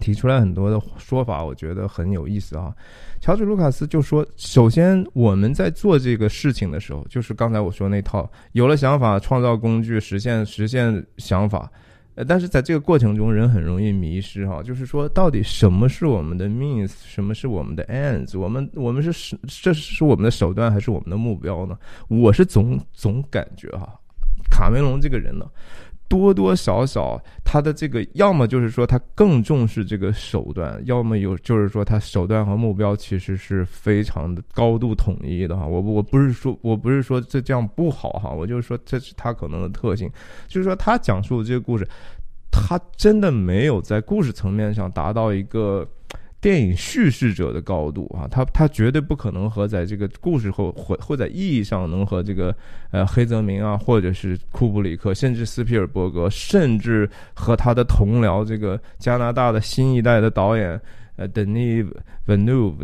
[0.00, 2.74] 提出来很多的说法，我觉得很有意思啊。
[3.20, 11.70] 乔治·卢卡斯就说：“首先，我们在做这个事情的时候，就是刚才我说那套，有了想法，创造工具，实现实现想法。
[12.14, 14.62] 呃，但是在这个过程中，人很容易迷失哈。
[14.62, 18.38] 就是说，到底什么是我们的 means，什么是我们的 ends？
[18.38, 21.78] 我们我们是是这是我们的手段还是我们的目标呢？
[22.08, 23.88] 我是总总感觉哈，
[24.50, 25.46] 卡梅隆这个人呢。”
[26.08, 35.66] 多多少少，他的这个要么就是说他更重视这个手段，要么有就是说他手段和目标其实是非常的高度统一的哈。
[35.66, 40.10] 我我不是说我不是说这这样不好哈，我就是说这是他可能的特性，
[40.48, 41.88] 就是说他讲述的这个故事，
[42.50, 45.88] 他真的没有在故事层面上达到一个。
[46.42, 52.54] 电影叙事者的高度啊，他他绝对不可能和在这个故事或或或在意义上能和这个
[52.90, 60.78] 呃黑泽明啊，或者是库布里克，甚至斯皮尔伯格，甚至和他的同僚这个加拿大的新一代的导演。
[61.16, 61.86] 呃，Denis
[62.26, 62.74] Villeneuve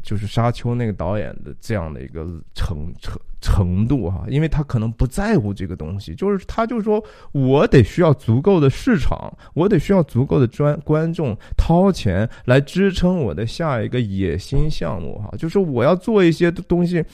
[0.00, 2.24] 就是《沙丘》那个导演的这样的一个
[2.54, 17.04] 成成程度哈，因为他可能不在乎这个东西，就是他就说我得需要足够的市场，我得需要足够的专观众掏钱来支撑我的下一个野心项目哈，就是我要做一些东西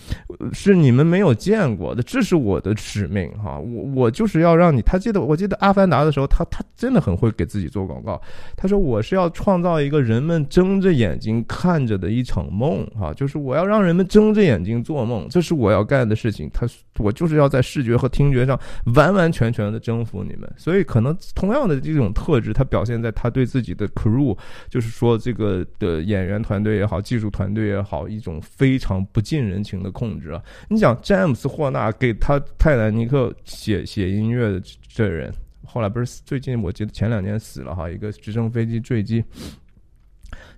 [0.53, 8.21] 是你们没有见过的，这是我的使命哈，我我就是要让你，他记得我记得《阿凡达》的时候，他他真的很会给自己做广告，
[8.57, 10.43] 他说我是要创造一个人们。
[10.53, 16.51] 睁着眼睛看着的一场梦，哈，就是我要让人们睁着眼睛做梦，这是我要干的的事情。
[16.53, 16.67] 他，
[16.99, 18.59] 我就是要在视觉和听觉上
[18.95, 20.53] 完完全全的征服你们。
[20.59, 24.37] 所以，可能同样的这种特质，他表现在他对自己的 crew，
[24.69, 30.43] 就是说这个的演员团队也好，技术团队也好，一种非常不近人情的控制啊。
[30.69, 35.33] 你想，詹姆斯霍纳给他泰坦尼克写写音乐的这人，
[35.65, 39.25] 后来不是最近我记得前两年死了哈，一个直升飞机坠机。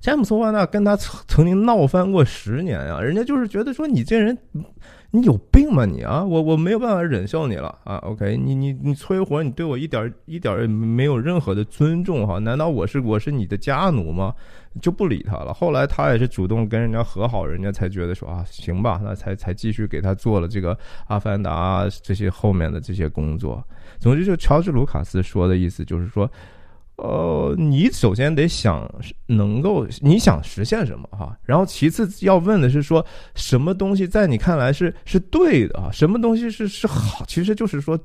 [0.01, 4.37] 詹姆斯·霍纳跟他曾经闹翻过十年啊，人家就是觉得说你这人，
[5.15, 6.25] 你有病吗你啊？
[6.25, 12.41] 我我没有办法忍受你了啊！OK，你你你催活，你对我一点一点也没有任何的尊重哈？
[12.41, 14.35] 难道我是我是你的家奴吗？
[14.83, 15.55] 就不理他了。
[15.55, 20.75] 后来他也是主动跟人家和好，人家才觉得说啊，行吧，那才才继续给他做了这个
[21.07, 23.63] 《阿凡达》这些后面的这些工作。
[24.01, 26.29] 总之，就乔治·卢卡斯说的意思就是说。
[26.97, 28.89] 呃，你首先得想
[29.27, 37.99] 能够你想实现什么哈，然后其次要问的是说什么东西在你看来是是对的啊，什么东西是是好，其实就是说。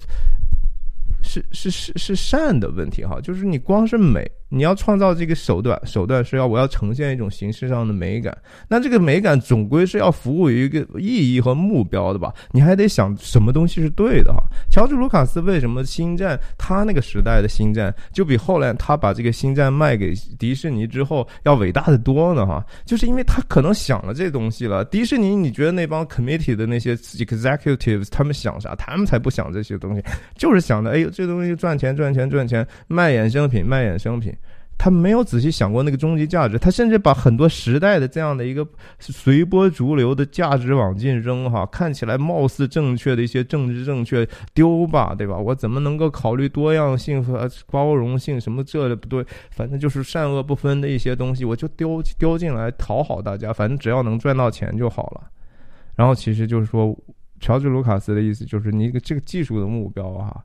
[1.21, 8.35] 是是是是善的问题哈，就是你光是美，你要创造这个手段，手段是要我要呈现一种形式上的美感，
[8.67, 12.33] 那这个美感总归是要服务于一个意义和目标的吧？
[12.51, 14.39] 你还得想什么东西是对的哈。
[14.71, 22.65] 乔治·卢卡斯为什么星战他那个时代的星战就比后来他把这个星战卖给迪士尼之后要伟大的多呢哈？
[22.85, 24.83] 就是因为他可能想了这东西了。
[24.85, 28.73] 迪士尼你觉得那帮 committee 的那些 executives 他们想啥？
[28.75, 30.03] 他们才不想这些东西，
[30.35, 31.07] 就是想着哎呦。
[31.19, 34.33] 这东西赚钱赚钱赚钱，卖衍生品卖衍生品，
[34.79, 36.57] 他没有仔细想过那个终极价值。
[36.57, 38.65] 他甚至把很多时代的这样的一个
[38.97, 45.37] 随波逐流的价值往进扔，哈，看起来貌似正确的一些政治正确丢吧，对吧？
[45.37, 48.39] 我怎么能够考虑多样性和包容性？
[48.39, 55.29] 什么这的不对，反正就是善恶不分的一些东西，我就丢丢进来讨好大家，反正只要能赚到钱就好了。
[55.95, 56.97] 然后其实就是说，
[57.41, 60.41] 乔治·卢卡斯的意思就是你这个技术的目标，哈。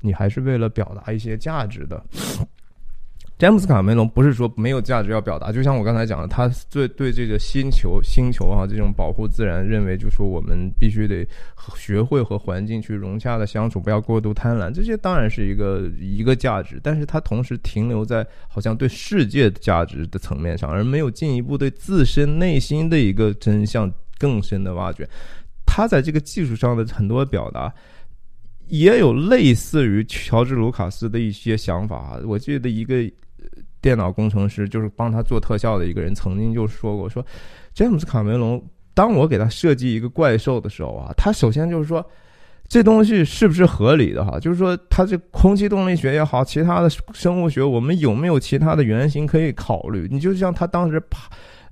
[0.00, 2.04] 你还是为了表达一些价值的。
[3.36, 11.26] 詹姆斯卡梅隆不是说没有价值要表达，就像我刚才讲的，他对对这个星球星球啊这种保护自然，认为就说我们必须得
[11.76, 25.08] 学会和环境去融洽的相处，不要过度贪婪，这些当然是一个一个价值，但是他同时停留在好像对世界的价值的层面上，而没有进一步对自身内心的一个真相更深的挖掘。
[25.66, 27.74] 他在这个技术上的很多表达，
[28.68, 32.20] 也有类似于乔治·卢卡斯的一些想法啊。
[32.24, 33.02] 我记得一个
[33.84, 37.22] 电脑工程师，就是帮他做特效的一个人，曾经就说过：“说
[37.74, 38.64] 詹姆斯·卡梅隆，
[38.94, 42.02] 当我给他设计一个怪兽的时候啊，他首先就是说。”
[42.66, 44.40] 这东西是不是合理的哈？
[44.40, 50.08] 就是说，它这空气动力学也好，其他的生物学，我们有没有其他的原型可以考虑？
[50.10, 51.00] 你就像他当时，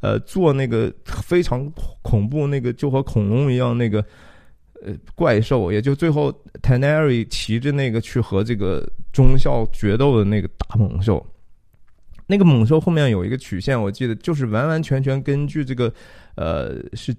[0.03, 1.67] 呃，做那个非常
[2.03, 4.05] 恐怖那个，就和恐龙一样那个，
[4.85, 11.27] 呃，怪兽，也就最后 Tanary 骑着那个去和这个中校决斗的那个大猛兽，
[12.33, 15.93] 那个猛兽后面有一个曲线，我记得就是完完全全根据这个，
[16.37, 17.15] 呃，是。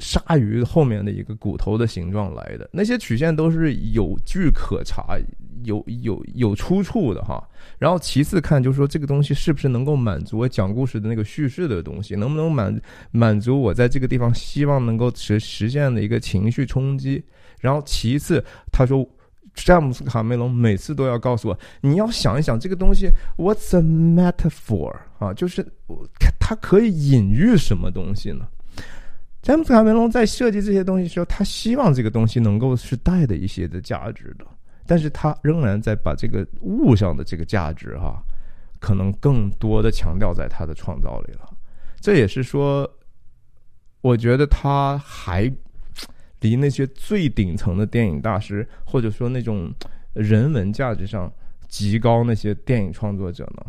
[0.00, 5.16] 鲨鱼后面的一个骨头的形状来的，那些曲线都是有据可查、
[5.62, 7.40] 有有有出处的哈。
[7.78, 12.76] 然后其次看，就是说这个东西是不是能够满足我讲故事的那个叙事的东西，能不能满
[13.12, 17.22] 满足我在这个地方希望能够实实现的一个情绪冲击。
[17.60, 19.08] 然后其次，他说
[19.54, 25.32] 詹姆斯卡梅隆每次都要告诉我，你要想一想这个东西，What's a metaphor 啊？
[25.32, 25.64] 就是
[26.38, 28.46] 它可以隐喻什么东西呢？
[29.40, 34.44] 詹姆斯卡梅隆在设计这些东西的时候，他希望这个东西能够是带的一些的价值的，
[34.86, 38.22] 但是他仍然在把这个物上的这个价值哈，
[38.80, 41.40] 可能更多的强调在他的创造里了。
[42.00, 42.90] 这也是说，
[44.00, 45.52] 我觉得他还
[46.44, 49.72] 离那些最顶层的电影大师，或者说那种
[50.12, 51.32] 人文价值上
[51.66, 53.64] 极高那些电影创作者呢。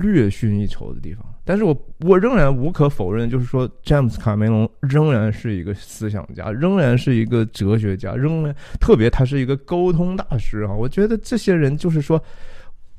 [0.00, 10.72] 略逊一筹的地方，但是我我仍然无可否认，就是说詹姆斯卡梅隆仍然是一个思想家，仍然是一个哲学家，仍然特别他是一个沟通大师啊！
[10.72, 12.18] 我觉得这些人就是说，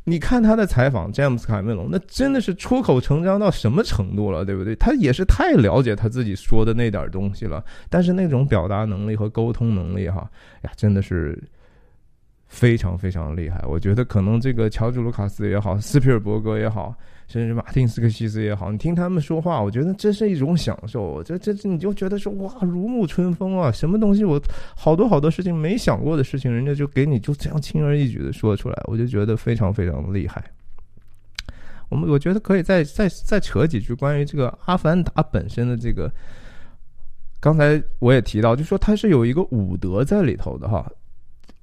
[0.06, 4.74] 你看他的采访，詹姆斯卡梅隆那真的是出口成章到什么程度了，对不对？
[4.78, 10.30] 他也是太了解他自己说的那点东西了，但是那种表达能力和沟通能力，哈
[10.62, 11.38] 呀，真的是。
[12.48, 16.96] 非常非常厉害，我觉得可能这个乔治·卢卡斯也好，斯皮尔伯格也好，
[17.28, 21.24] 甚至马丁·斯科西斯也好，你听他们说话，我觉得这是一种享受。
[21.24, 23.72] 这这你就觉得说哇，如沐春风啊！
[23.72, 24.42] 什么东西我
[24.76, 30.44] 好多好多事情没想过的事情，人家就给你就这样轻而易举的说出来，我就觉得非常非常厉害。
[31.90, 36.12] 我们我觉得可以再再再扯几句关于这个《阿凡达》本身的这个。
[37.40, 40.92] 刚才我也提到，就说它是有一个武德在里头的哈。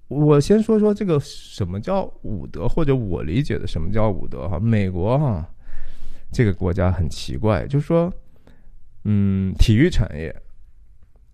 [0.07, 4.61] 我先说说这个什么叫武德，或者我理解的什么叫武德哈。
[4.61, 5.45] 美国哈
[6.33, 8.13] 这个国家很奇怪，就是说，
[9.05, 10.35] 嗯，体育产业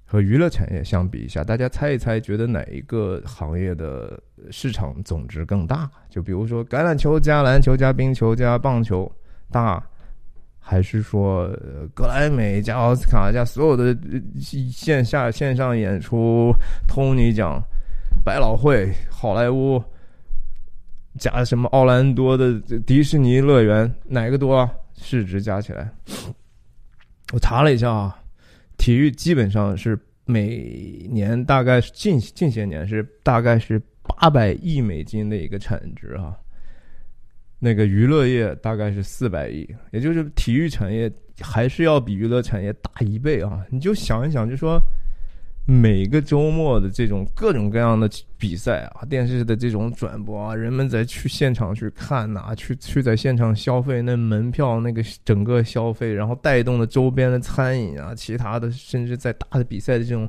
[0.05, 4.21] 和娱乐产业相比一下，大家猜一猜，觉得哪一个行业的
[4.51, 5.89] 市场总值更大？
[6.11, 9.11] 就比如说橄榄球加篮球加冰球加棒球
[9.51, 9.83] 大，
[10.59, 11.49] 还是说
[11.95, 13.97] 格莱美加奥斯卡加所有的
[14.41, 16.53] 线下线上演出
[16.87, 17.63] 托尼奖？
[18.25, 19.83] 百老汇、好莱坞
[21.19, 24.57] 加什么奥兰多的迪士尼乐园，哪个多？
[24.57, 24.71] 啊？
[25.01, 25.91] 市值加起来，
[27.33, 28.23] 我查了一下啊，
[28.77, 36.37] 体育基本上是每年大概近近些年是大概是八百亿美金的一个产值啊。
[37.59, 43.65] 那个娱乐业大概是四百亿，也就是体育产业还是要比娱乐产业大一倍啊。
[43.71, 44.81] 你就想一想，就说。
[45.71, 48.09] 每个周末的这种各种各样的
[48.39, 60.27] 比赛啊，电视的这种转播啊，人们在去现场去看呐，去去在现场消费那门票那个整个消费，然后带动的周边的餐饮啊，其他的甚至在大的比赛的这种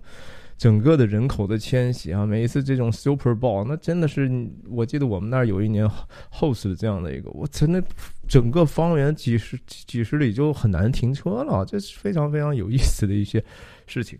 [0.57, 4.29] 整个的人口的迁徙啊，每一次这种 Super Bowl，那真的是
[4.67, 5.89] 我记得我们那儿有一年
[6.33, 7.81] host 这样的一个，我真的
[8.27, 13.41] 整个方圆几十几十里就很难停车了，这是非常非常有意思的一些
[13.87, 14.19] 事情。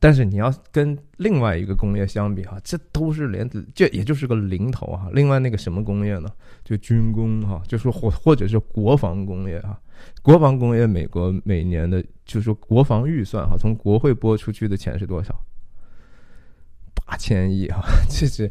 [0.00, 5.08] 但是你要跟另外一个工业相比哈，这都是连这也就是个零头哈。
[5.12, 6.28] 另外那个什么工业呢？
[6.64, 9.80] 就军工哈，就是或或者是国防工业哈。
[10.22, 15.34] 国防工业，美国每年的就是说国防预算哈，从国会拨出去的钱是多少？
[16.94, 18.50] 八千亿哈， 这是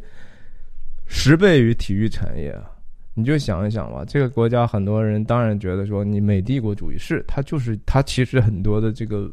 [1.05, 2.71] 十倍于体育产业啊。
[3.13, 9.31] 你就想一想吧，这个国家很多人当然觉得说你美帝国主义是它就是它其实很多的这个。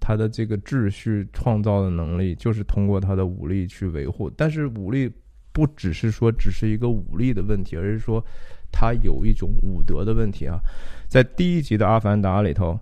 [0.00, 4.30] 他的这个秩序创造的能力，就是通过他的武力去维护。
[4.30, 5.12] 但是武力
[5.52, 8.24] 不只是说只是一个武力的问题，而是说
[8.72, 10.58] 他有一种武德的问题啊。
[11.06, 12.80] 在第一集的《阿凡达》里头，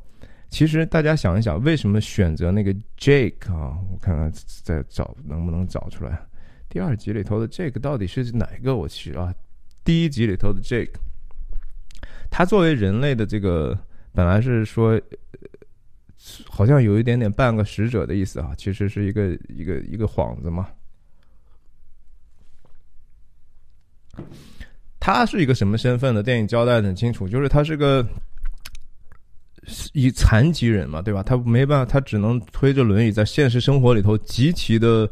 [0.49, 3.77] 其实大家想一想，为什么选择那个 Jake 啊？
[3.91, 6.21] 我看看再找能不能找出来。
[6.69, 8.77] 第二集里头的 Jake 到底是哪一个？
[8.77, 9.35] 我去啊！
[9.83, 10.95] 第一集里头的 Jake，
[12.31, 13.77] 他作为人类的这个
[14.13, 15.01] 本来是说。
[16.49, 20.69] 好像有一点点半个使者的意思啊，其实是一个一个一个幌子嘛。
[24.99, 26.23] 他是一个什么身份呢？
[26.23, 28.05] 电影交代的很清楚，就是他是个
[29.93, 31.23] 以残疾人嘛，对吧？
[31.23, 35.09] 他没办法，他只能推着轮椅在现实生活里头极其的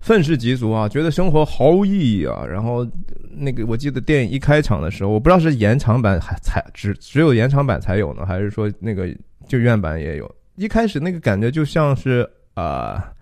[0.00, 2.44] 愤世嫉俗啊，觉得生活毫无意义啊。
[2.44, 2.86] 然后
[3.30, 9.08] 那个我记得电影一开场的时候，我不知道是延长版还才只只有延长版才有呢，还是说那个
[9.46, 10.34] 就院版也有。
[10.56, 13.12] 一开始那个感觉就像是啊。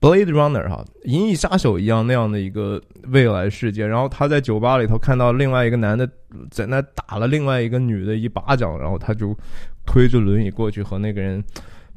[0.00, 6.10] Blade Runner 哈，银翼杀手一样那样的一个未来世界，然后他在酒吧里头看到另外一个男的
[6.50, 9.32] 在那打了另外一个女的一巴掌，然后他就
[9.86, 11.40] 推着轮椅过去和那个人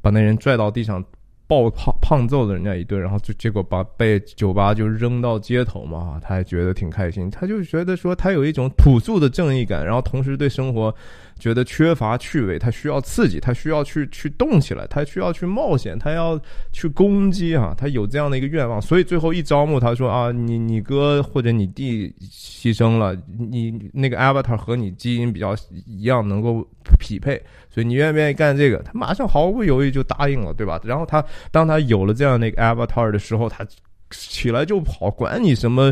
[0.04, 1.04] 把那人拽到地上。
[1.48, 10.96] 暴胖胖揍了人家一顿，然后就结果把被酒吧就扔到街头嘛，他还觉得挺开心，他就觉得说他有一种朴素的正义感，然后同时对生活
[11.38, 16.40] 觉得缺乏趣味，他需要刺激，他需要去去动起来，他需要去冒险，他要
[16.72, 25.56] 去攻击啊，他有这样的一个愿望，所以最后一招募他说啊，你你哥或者你弟牺牲了，你那个 avatar 和你基因比较
[25.86, 26.66] 一样，能够
[26.98, 27.42] 匹配。
[27.70, 28.78] 所以你愿不愿意干这个？
[28.80, 30.80] 他马上毫不犹豫就答应了，对吧？
[30.86, 33.68] 然后他当他有了这样的一个 avatar 的时候，他
[34.12, 35.92] 起来就跑，管你什么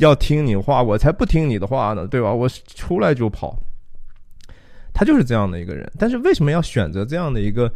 [0.00, 2.32] 要听你话，我才不听你的话呢，对吧？
[2.32, 3.54] 我出来就跑。
[4.98, 7.72] 他就是这样的一个人，但是为什么要选择这样的一个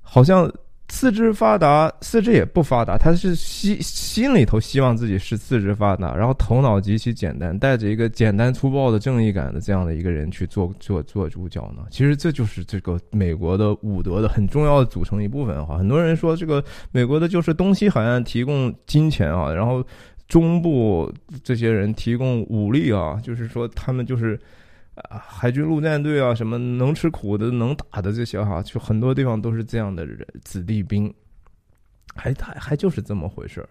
[0.00, 0.48] 好像？
[0.88, 11.86] 四肢发达，四肢也不发达，他是心心里头希望自己是四肢发达，然后头脑极其简单，带着一个简单粗暴的正义感的这样的一个人去做做做主角呢？
[11.90, 15.78] 其实这就是这个美国的武德的很重要的组成一部分哈。
[15.78, 19.82] 很多人说这个美国的就是东西海岸提供金钱啊，然后
[20.28, 21.10] 中部
[21.42, 24.38] 这些人提供武力啊，就是说他们就是。
[24.94, 31.12] 啊，海军陆战队啊，什么能吃苦的、能打的这些哈，就很多地方都是这样的人子弟兵，
[32.14, 33.68] 还还还就是这么回事儿。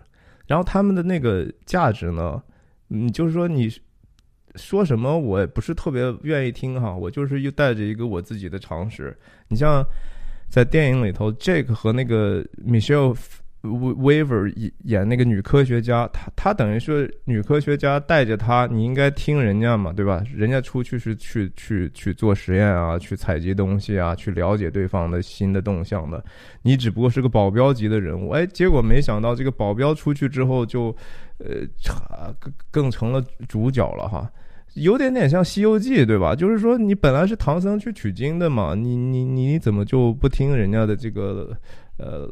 [0.48, 2.42] 然后他们的那个价值呢，
[2.88, 3.70] 你就是说你
[4.56, 6.96] 说什么，我也不是特别愿意听哈。
[6.96, 9.18] 我就是又带着一个我自己的常识。
[9.48, 9.84] 你像
[10.50, 13.18] 在电影里头，Jack 和那个 Michelle。
[13.64, 20.24] Weaver 演那个女科学家，她她等于是女科学家带着她，你应该听人家嘛，对吧？
[20.36, 26.24] 人家出去是去去去做实验啊，去采集东西啊，去了解对方的新的动向的。
[26.64, 30.88] 你只不过是个保镖级的人物，哎，结果没想到这个保镖出去之后就，
[31.38, 34.28] 呃，更更成了主角了哈，
[34.74, 36.34] 有点点像《西游记》，对吧？
[36.34, 41.56] 就是说你本来是唐僧去取经的嘛，你你你怎么就不听人家的这个？
[42.02, 42.28] 呃，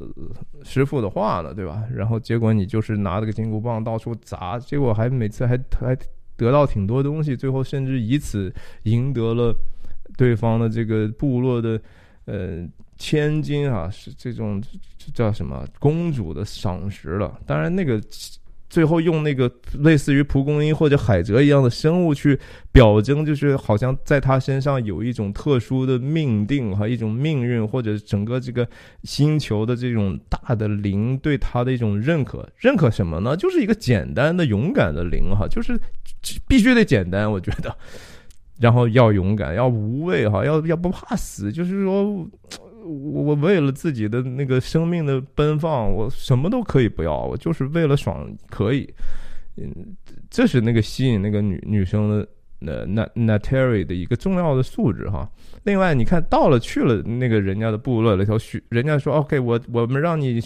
[0.63, 1.83] 师傅的话呢，对吧？
[1.93, 5.95] 然后结果你就是拿着个金箍棒到处砸，结果还每次还还
[6.35, 8.51] 得到挺多东西，最后甚至以此
[8.83, 9.55] 赢得了
[10.17, 11.79] 对方的这个部落的
[12.25, 12.67] 呃
[12.97, 14.59] 千金啊，是这种
[15.13, 17.39] 叫什么公主的赏识了。
[17.45, 18.01] 当然那个。
[18.69, 22.39] 最后用那个类似于蒲公英或者海蜇一样的生物去
[22.71, 28.67] 表征，就是好像在他身上有一种特殊的命定和一种命运，或者整个这个
[29.03, 32.47] 星球的这种大的灵对他的一种认可。
[32.57, 33.35] 认可什么呢？
[33.35, 35.79] 就是一个简单的勇敢的灵哈，就是
[36.47, 37.75] 必须得简单，我觉得。
[38.59, 42.27] 然后要勇敢，要无畏哈，要要不怕死，就是说。
[42.89, 48.91] 我我为了自己的那个生命的奔放，我什么都可以不要，我就是为了爽可以。
[49.57, 49.71] 嗯，
[50.29, 52.27] 这是那个吸引那个女女生的
[52.59, 55.29] 那那那 Terry 的一个重要的素质哈。
[55.63, 60.41] 另外，你看到了去了那个人家的部落里头，许人家说 OK，我我们让你。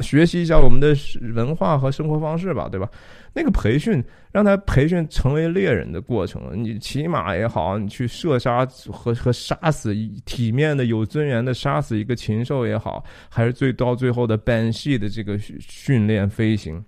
[0.00, 0.94] 学习一下我们的
[1.34, 2.90] 文化和生活方式吧，对吧？
[3.32, 16.82] 那个培训让他培训成为猎人的过程，你骑马也好，你去射杀和和杀死体面的、有尊严的杀死一个禽兽也好，还是最到最后的 ban 系的这个训练飞行，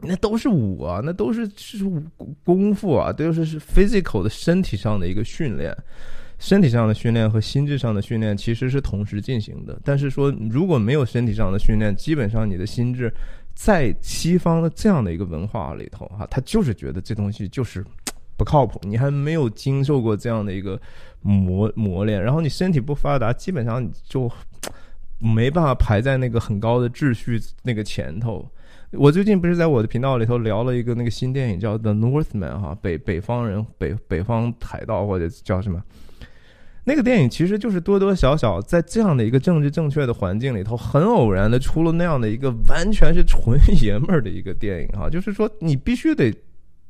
[0.00, 1.84] 那都是武啊，那都是是
[2.44, 5.76] 功夫啊，都是是 physical 的身体上的一个训练。
[6.40, 13.12] 身体上的训练和心智上的训练其实是同时进行的，但是说如果没有身体上的训练，基本上你的心智
[13.54, 17.84] 在西方的这样的一个文化里头，哈，他就是觉得这东西就是
[18.38, 20.80] 不靠谱，你还没有经受过这样的一个
[21.20, 24.32] 磨磨练，然后你身体不发达，基本上你就
[25.20, 28.50] 没办法排在那个很高的秩序那个前头。
[28.92, 35.84] 我最近不是在我的频道里头聊了一个那个新电影叫《The Northman》哈，北北方人北北方海盗或者叫什么？
[36.84, 46.34] 那个电影其实就是多多少少在这样的一个政治正确的环境里头，很偶然的出了那样的一个完全是纯爷们儿的一个电影哈，就是说你必须得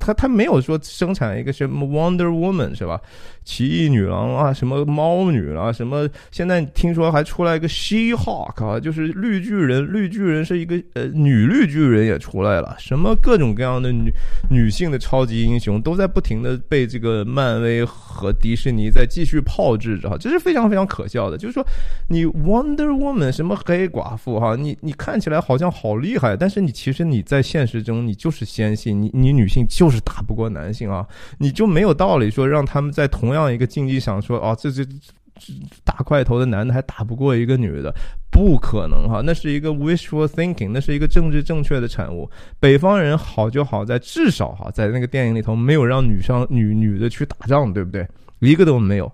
[0.01, 2.99] 他他没有说生产一个什么 Wonder Woman 是吧？
[3.43, 9.91] 奇异女郎啊，什么猫女啊，什么现在听说还出来一个 She Hulk 啊，就是绿巨人。
[9.91, 14.11] 绿巨人是一个呃女绿巨人也出来了，什么各种各样的女
[14.49, 21.37] 女性的超级英雄都在不停的被这个漫威和迪士尼在继续炮制着，这是非常非常可笑的。
[21.37, 21.65] 就是说，
[22.07, 31.05] 你 Wonder Woman 什么黑寡妇哈，你你看起来好像好厉害，但是你其实你在现实中你就是纤细，你你女性就是打不过男性啊，
[31.39, 33.31] 你就没有道理说让他们在同。
[33.31, 34.83] 样一个竞技场说啊，这这
[35.85, 37.89] 大块头的男的还打不过一个女的，
[38.29, 42.29] 不可能哈，那是一个 wishful thinking，那是一个政治正确的产物。
[42.59, 48.05] 北方人好就好在至少哈，在那个电影里头没有让女生女女的去打仗，对不对？
[48.39, 49.09] 一个都没有，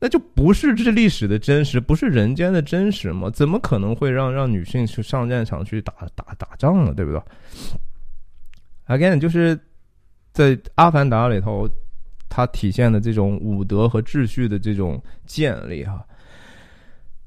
[0.00, 3.30] 那就不是这历史的真实，不是人间的真实吗？
[3.30, 6.92] 怎么可能会让让女性去上战场去打打打仗呢？
[6.92, 7.22] 对不对
[8.88, 9.56] ？Again，就是
[10.40, 11.68] 在《阿凡达》里头。
[12.32, 16.06] 它体现的这种武德和秩序的这种建立，哈，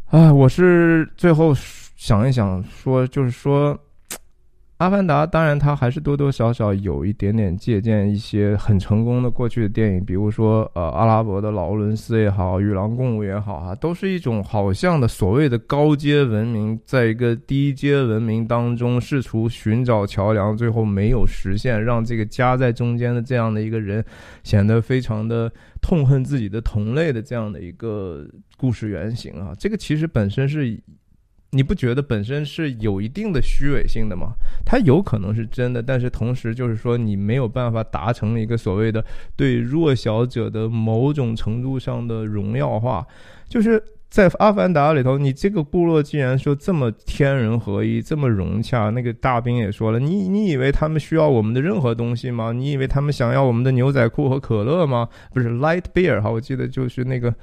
[0.06, 1.54] 啊，我是最后
[1.98, 3.78] 想一想，说就是说。
[4.84, 24.04] 阿凡达当然，它还是多多少少有一点点借鉴一些很成功的过去的电影，比如说呃阿拉伯的劳伦斯也好，与狼共舞也好啊，都是一种好像的所谓的高阶文明，在一个低阶文明当中试图寻找桥梁，最后没有实现，让这个夹在中间的这样的一个人
[24.44, 25.50] 显得非常的
[25.82, 28.28] 痛恨自己的同类的这样的一个
[28.58, 30.78] 故事原型啊，这个其实本身是。
[31.56, 34.34] 你不觉得本身是有一定的虚伪性的吗？
[34.66, 43.06] 它有可能是真的，但是同时就是说你没有办法达成一个所谓的对弱小者的某种程度上的荣耀化。
[43.48, 52.52] 就是在《阿凡达》里头，你这个部落既然说这么天人合一，这么融洽，那个大兵也说了，你你以为他们需要我们的任何东西吗？
[52.52, 55.08] 你以为他们想要我们的牛仔裤和可乐吗？
[55.34, 57.34] 不是 Light Beer 哈，我记得就是那个。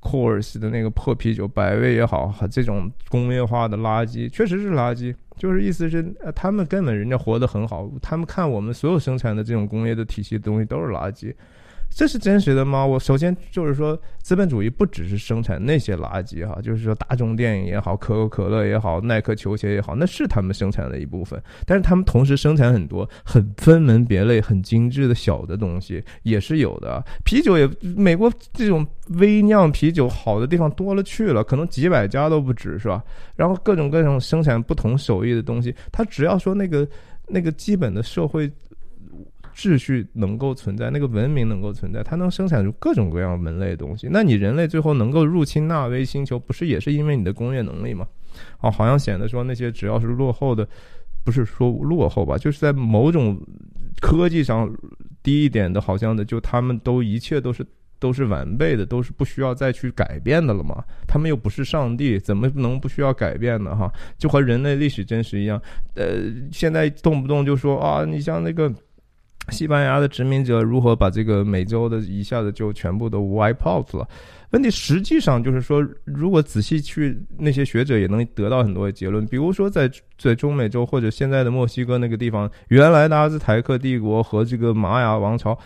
[0.00, 11.34] Coors 的那个破啤酒，百威也好，这种工业化的垃圾确实是垃圾，就是意思是，他们根本人家活得很好，他们看我们所有生产的这种工业的体系的东西都是垃圾。
[11.90, 12.86] 这是真实的吗？
[12.86, 21.42] 我首先就是说，资本主义不只是生产那些垃圾哈，就是说大众电影也好，可口可乐也好，耐克球鞋也好，那是他们生产的一部分。
[21.66, 27.04] 但是他们同时生产很多很分门别类、很精致的小的东西也是有的。
[27.24, 28.86] 啤酒也，美国这种
[29.18, 33.02] 微酿啤酒好的地方多了去了，可能几百家都不止，是吧？
[33.36, 36.88] 然后各种各种生产不同手艺的东西，他只要说那个
[37.26, 38.50] 那个基本的社会。
[39.54, 44.08] 秩序能够存在，那个文明能够存在，它能生产出各种各样门类的东西。
[44.10, 48.06] 那你人类最后能够入侵纳威星球，不是也是因为你的工业能力吗？
[48.60, 50.66] 哦，好像显得说那些只要是落后的，
[51.24, 53.38] 不是说落后吧，就是在某种
[54.00, 54.72] 科技上
[55.22, 57.66] 低一点的，好像的，就他们都一切都是
[57.98, 60.82] 都是完备的，都是不需要再去改变的了嘛？
[61.06, 63.74] 他们又不是上帝，怎么能不需要改变呢？
[63.74, 65.60] 哈，就和人类历史真实一样。
[65.96, 66.22] 呃，
[66.52, 68.72] 现在动不动就说啊，你像那个。
[69.50, 74.08] 西班牙的殖民者如何把这个美洲的一下子就全部都 wipe out 了？
[74.50, 79.24] 问题实际上就是说，如果仔细去，那些学者也能得到很多结论。
[79.26, 79.88] 比如说，在
[80.18, 85.56] 在中美洲或者现在的墨西哥那个地方，原来的阿兹台克帝国和这个玛雅王朝，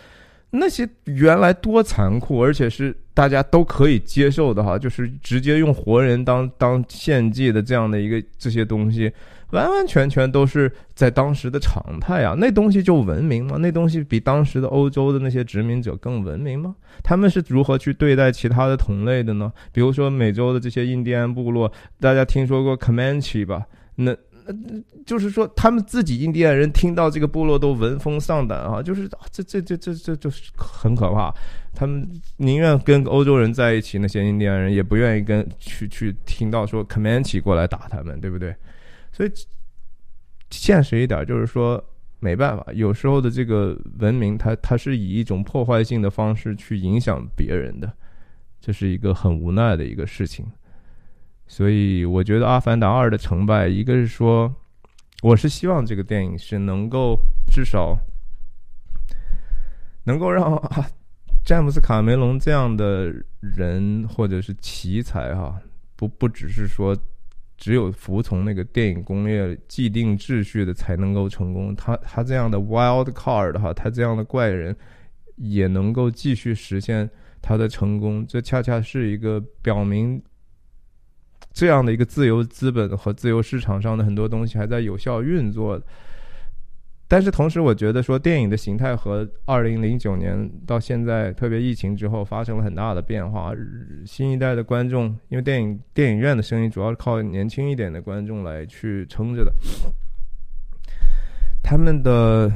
[0.51, 9.11] 那些原来多残酷，而且是大家都可以接受的哈，就是直接用活人当当献祭的这样的一个这些东西。
[9.55, 12.35] 完完全全都是在当时的常态啊！
[12.37, 13.55] 那东西就文明吗？
[13.59, 16.75] 那东西比当时的欧洲的那些殖民者更文明吗？
[17.01, 19.51] 他们是如何去对待其他的同类的呢？
[19.71, 23.65] 比如说美洲的这些印第安部落，大家听说过 Comanche 吧？
[23.95, 24.15] 那
[24.47, 24.53] 那
[25.05, 28.81] 就是说，他们自己印第安人听到这个部落都闻风丧胆啊！
[28.81, 31.33] 就是这这这这这就是很可怕。
[31.73, 38.55] 他们宁愿跟欧洲人在一起，那些印第安人也不愿意跟去去听到说 Comanche 过来打他们，对不对？
[39.15, 39.31] 所以，
[40.49, 41.81] 现实一点就是说，
[42.19, 47.89] 没办法，有时候的这个文明，它它是以一种破坏性的方式去影响别人的，
[48.59, 50.45] 这是一个很无奈的一个事情。
[51.47, 54.53] 所以，我觉得《阿凡达二》的成败，一个是说，
[55.23, 57.17] 我是希望这个电影是能够
[57.49, 57.97] 至少
[60.03, 60.61] 能够让
[61.45, 65.57] 詹姆斯·卡梅隆这样的人或者是奇才哈，
[65.95, 66.93] 不不只是说。
[67.57, 71.75] 只有服从那个电影工业既定秩序的才能够成功。
[71.75, 74.75] 他他这样的 wild card 哈，他这样的怪人
[75.37, 77.09] 也能够继续实现
[77.41, 78.25] 他的成功。
[78.27, 80.21] 这恰恰是一个表明
[81.53, 85.81] 这样的一个自由资本和自由市场上的很多东西还在有效运作。
[87.07, 93.53] 但是同时，我觉得说电影的形态和二零零九年到现在，特别疫情之后发生了很大的变化。
[94.07, 99.53] 新一代的观众，因为电影电影院的声音主要是靠年轻一点的观众来去撑着的，
[101.61, 102.51] 他们的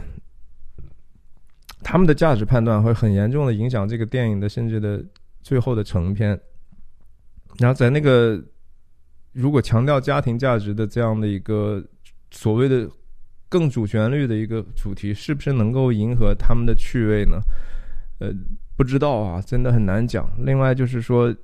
[1.84, 5.06] 他们的价值判断会很严重的影响这个电影的甚至的
[5.44, 6.30] 最后的成片。
[7.60, 8.44] 然后在那个
[9.32, 11.86] 如果强调家庭价值的这样的一个
[12.32, 12.90] 所谓的。
[13.50, 17.42] 更主旋律的一个主题，是不是能够迎合他们的趣味呢？
[18.20, 18.32] 呃，
[18.78, 20.32] 不知道啊，真的很难讲。
[20.46, 21.36] 另外就是说，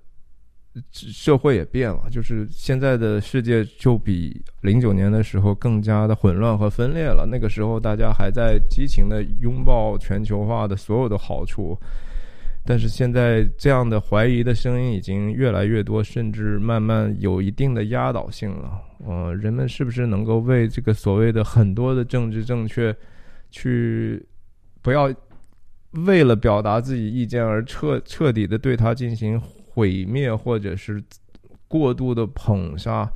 [0.91, 7.25] 社会也变了，就是现在的世界就比零九年的时候更加的混乱和分裂了。
[7.25, 11.77] 那个时候大家还在激情的拥抱全球化的所有的好处。
[12.67, 18.81] 但是现在这样的怀疑的声音已经越来越多，甚至慢慢有一定的压倒性了。
[19.05, 22.95] 呃，人们是不是能够为这个所谓的很多的政治正确，
[23.51, 24.25] 去
[24.81, 25.13] 不要
[26.07, 31.03] 为了表达自己意见而彻彻底的对它进行毁灭，或者是
[31.67, 33.07] 过度的捧杀，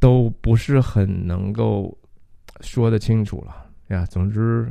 [0.00, 1.96] 都不是很能够
[2.60, 3.54] 说得清楚了
[3.94, 4.04] 呀。
[4.06, 4.66] 总之。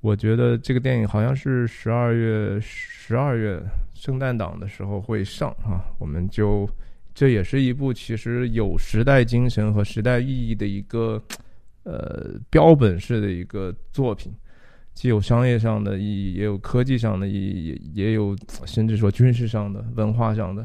[0.00, 3.60] 我觉得这个电影好像是十二月十二月
[3.94, 6.68] 圣诞档的时候会上啊，我们就
[7.12, 11.20] 这也是一部其实有时代精神和时代意义的一个
[11.82, 14.32] 呃标本式的一个作品，
[14.94, 18.36] 既有商业上的意义，也有科技上的意义，也也有
[18.66, 20.64] 甚至说军事上的、文化上的、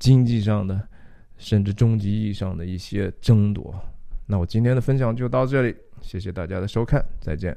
[0.00, 0.80] 经济上的，
[1.36, 3.72] 甚至终极意义上的一些争夺。
[4.26, 7.56] 那我今天的分享就到这里，谢谢大家的收看，再见。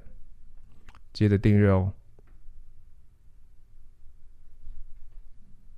[1.14, 1.93] 记得订阅哦。